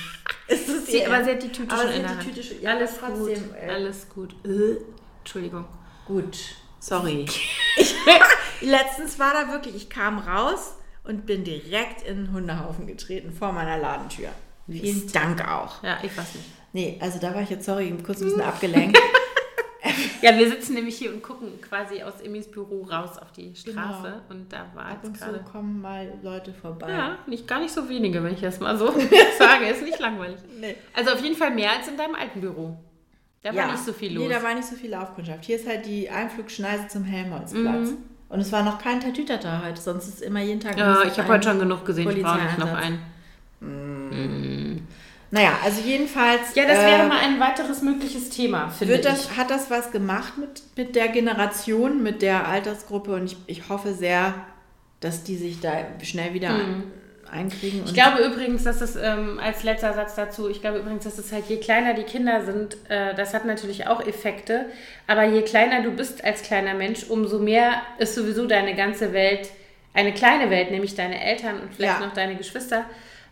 [0.49, 2.23] Ist das sie, aber sie hat die Tüte schon in der Hand.
[2.23, 3.31] Tüte, ja, alles gut,
[3.61, 4.35] äh, alles gut.
[4.45, 4.79] Äh,
[5.19, 5.67] Entschuldigung.
[6.07, 6.39] Gut,
[6.79, 7.27] sorry.
[7.77, 7.95] ich,
[8.61, 13.53] letztens war da wirklich, ich kam raus und bin direkt in den Hundehaufen getreten vor
[13.53, 14.29] meiner Ladentür.
[14.69, 15.83] Vielen Dank auch.
[15.83, 16.47] Ja, ich weiß nicht.
[16.73, 18.99] Nee, also da war ich jetzt, sorry, kurz ein bisschen abgelenkt.
[20.23, 24.03] ja, wir sitzen nämlich hier und gucken quasi aus Emmys Büro raus auf die Straße
[24.03, 24.23] genau.
[24.29, 25.43] und da war Ab jetzt gerade...
[25.45, 26.91] So kommen mal Leute vorbei.
[26.91, 28.87] Ja, nicht, gar nicht so wenige, wenn ich das mal so
[29.39, 29.67] sage.
[29.67, 30.39] Ist nicht langweilig.
[30.61, 30.77] Nee.
[30.95, 32.77] Also auf jeden Fall mehr als in deinem alten Büro.
[33.47, 33.63] Da ja.
[33.63, 34.27] war nicht so viel los.
[34.27, 35.45] Nee, da war nicht so viel Laufkundschaft.
[35.45, 37.91] Hier ist halt die Einflugschneise zum Helmholtzplatz.
[37.91, 37.99] Mhm.
[38.29, 40.77] Und es war noch kein Tatütata heute, sonst ist immer jeden Tag.
[40.77, 42.99] Ja, ich habe heute schon genug gesehen, ich brauche nicht noch einen.
[43.61, 44.09] Mhm.
[44.11, 44.87] Mhm.
[45.31, 46.57] Naja, also jedenfalls.
[46.57, 49.37] Ja, das wäre äh, mal ein weiteres mögliches Thema, finde das, ich.
[49.37, 53.15] Hat das was gemacht mit, mit der Generation, mit der Altersgruppe?
[53.15, 54.35] Und ich, ich hoffe sehr,
[54.99, 55.71] dass die sich da
[56.03, 56.85] schnell wieder mhm
[57.31, 57.83] einkriegen.
[57.85, 61.33] ich glaube übrigens, dass das ähm, als letzter Satz dazu, ich glaube übrigens, dass es
[61.33, 64.67] halt je kleiner die Kinder sind, äh, das hat natürlich auch Effekte,
[65.07, 69.51] aber je kleiner du bist als kleiner Mensch, umso mehr ist sowieso deine ganze Welt
[69.97, 72.07] eine kleine Welt, nämlich deine Eltern und vielleicht ja.
[72.07, 72.85] noch deine Geschwister.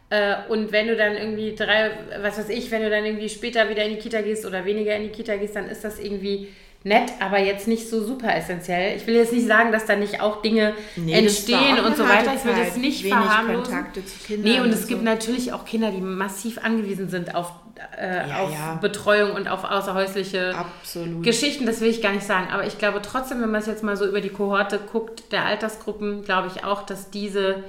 [0.09, 1.91] Äh, und wenn du dann irgendwie drei,
[2.23, 4.97] was weiß ich, wenn du dann irgendwie später wieder in die Kita gehst oder weniger
[4.97, 6.49] in die Kita gehst, dann ist das irgendwie
[6.85, 8.97] nett, aber jetzt nicht so super essentiell.
[8.97, 12.35] Ich will jetzt nicht sagen, dass da nicht auch Dinge nee, entstehen und so weiter.
[12.35, 13.65] Ich will das nicht Wenig verharmlosen.
[13.65, 14.89] Kontakte zu Kindern nee, und es so.
[14.89, 17.53] gibt natürlich auch Kinder, die massiv angewiesen sind auf,
[17.99, 18.75] äh, ja, auf ja.
[18.75, 21.25] Betreuung und auf außerhäusliche Absolut.
[21.25, 21.65] Geschichten.
[21.65, 22.49] Das will ich gar nicht sagen.
[22.53, 25.47] Aber ich glaube trotzdem, wenn man es jetzt mal so über die Kohorte guckt, der
[25.47, 27.65] Altersgruppen, glaube ich auch, dass diese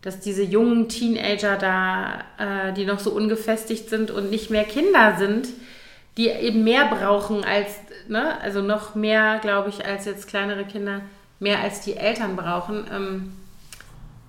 [0.00, 5.16] dass diese jungen Teenager da, äh, die noch so ungefestigt sind und nicht mehr Kinder
[5.18, 5.48] sind,
[6.16, 7.68] die eben mehr brauchen als
[8.08, 11.02] ne, also noch mehr, glaube ich, als jetzt kleinere Kinder,
[11.38, 13.32] mehr als die Eltern brauchen, ähm,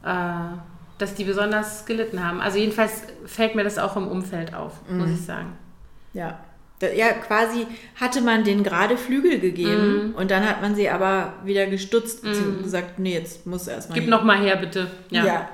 [0.03, 0.57] äh,
[0.97, 2.41] dass die besonders gelitten haben.
[2.41, 4.99] Also jedenfalls fällt mir das auch im Umfeld auf, mhm.
[4.99, 5.53] muss ich sagen.
[6.13, 6.39] Ja.
[6.82, 7.65] Ja, quasi
[7.95, 10.15] hatte man denen gerade Flügel gegeben mhm.
[10.15, 12.63] und dann hat man sie aber wieder gestutzt und mhm.
[12.63, 13.97] gesagt, nee, jetzt muss erstmal.
[13.97, 14.91] Gib noch mal her, bitte.
[15.09, 15.26] Ja.
[15.26, 15.49] ja.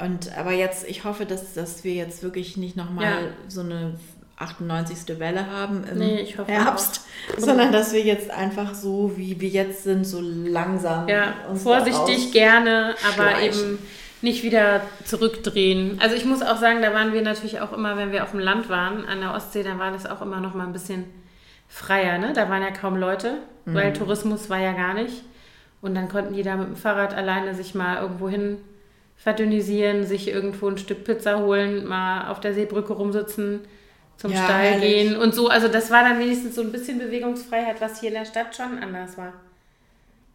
[0.00, 3.18] Und aber jetzt, ich hoffe, dass, dass wir jetzt wirklich nicht nochmal ja.
[3.46, 3.94] so eine
[4.36, 5.18] 98.
[5.18, 7.02] Welle haben im nee, Herbst,
[7.34, 7.38] auch.
[7.38, 11.08] sondern dass wir jetzt einfach so, wie wir jetzt sind, so langsam.
[11.08, 13.78] Ja, vorsichtig gerne, aber eben
[14.22, 15.98] nicht wieder zurückdrehen.
[16.00, 18.40] Also ich muss auch sagen, da waren wir natürlich auch immer, wenn wir auf dem
[18.40, 21.04] Land waren, an der Ostsee, dann war das auch immer noch mal ein bisschen
[21.68, 22.18] freier.
[22.18, 22.32] Ne?
[22.32, 23.74] Da waren ja kaum Leute, mhm.
[23.74, 25.22] weil Tourismus war ja gar nicht.
[25.80, 28.58] Und dann konnten die da mit dem Fahrrad alleine sich mal irgendwo hin
[29.16, 33.60] verdünnisieren, sich irgendwo ein Stück Pizza holen, mal auf der Seebrücke rumsitzen
[34.22, 34.88] zum ja, Stall herrlich.
[34.88, 35.48] gehen und so.
[35.48, 38.78] Also das war dann wenigstens so ein bisschen Bewegungsfreiheit, was hier in der Stadt schon
[38.78, 39.32] anders war.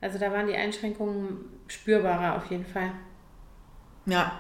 [0.02, 2.92] Also da waren die Einschränkungen spürbarer auf jeden Fall.
[4.06, 4.34] Ja.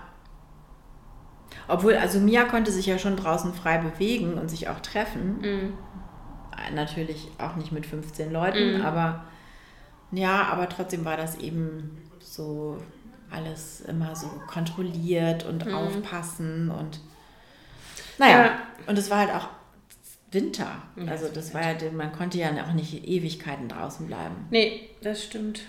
[1.69, 5.39] Obwohl, also Mia konnte sich ja schon draußen frei bewegen und sich auch treffen.
[5.39, 5.73] Mhm.
[6.75, 8.81] Natürlich auch nicht mit 15 Leuten, mhm.
[8.85, 9.23] aber
[10.11, 12.77] ja, aber trotzdem war das eben so
[13.31, 15.73] alles immer so kontrolliert und mhm.
[15.73, 16.99] aufpassen und
[18.17, 18.59] naja, ja.
[18.87, 19.49] und es war halt auch
[20.31, 20.83] Winter.
[21.07, 24.47] Also das war ja, man konnte ja auch nicht Ewigkeiten draußen bleiben.
[24.49, 25.61] Nee, das stimmt.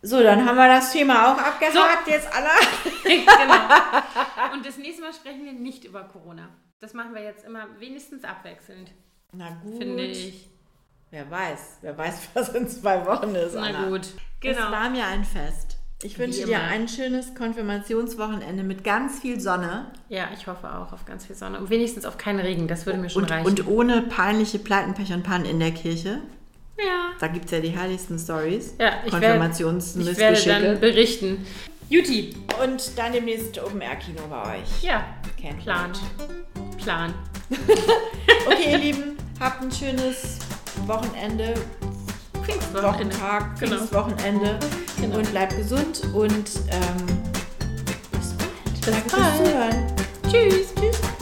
[0.00, 2.10] So, dann haben wir das Thema auch abgehakt, so.
[2.10, 2.48] jetzt alle.
[3.02, 4.52] genau.
[4.52, 6.50] Und das nächste Mal sprechen wir nicht über Corona.
[6.78, 8.90] Das machen wir jetzt immer wenigstens abwechselnd.
[9.32, 9.78] Na gut.
[9.78, 10.50] Finde ich.
[11.10, 13.54] Wer weiß, wer weiß, was in zwei Wochen ist.
[13.54, 13.88] Na Anna.
[13.88, 14.08] gut.
[14.40, 14.58] Genau.
[14.58, 15.78] Es war mir ein Fest.
[16.04, 19.86] Ich wünsche dir ein schönes Konfirmationswochenende mit ganz viel Sonne.
[20.10, 21.58] Ja, ich hoffe auch auf ganz viel Sonne.
[21.58, 23.46] Und wenigstens auf keinen Regen, das würde mir schon und, reichen.
[23.46, 26.20] Und ohne peinliche Pleiten, Pech und Pannen in der Kirche.
[26.76, 27.12] Ja.
[27.18, 28.74] Da gibt es ja die herrlichsten Stories.
[28.78, 30.32] Ja, ich Konfirmationsmissgeschicke.
[30.34, 31.46] Ich werde dann berichten.
[31.88, 32.34] Juti.
[32.62, 34.82] Und dann demnächst Open-Air-Kino bei euch.
[34.82, 35.06] Ja,
[35.40, 35.90] Kennt Plan.
[36.82, 37.14] Plan.
[38.46, 40.38] okay, ihr Lieben, habt ein schönes
[40.86, 41.54] Wochenende.
[42.44, 43.14] Pfingstwochenende.
[43.14, 43.76] Wochentag, genau.
[43.76, 44.58] Pfingstwochenende.
[45.00, 45.18] Genau.
[45.18, 47.06] Und bleibt gesund und ähm,
[48.12, 49.04] bis bald.
[49.04, 49.76] Bis bald.
[50.30, 50.74] Tschüss.
[50.74, 51.13] Tschüss.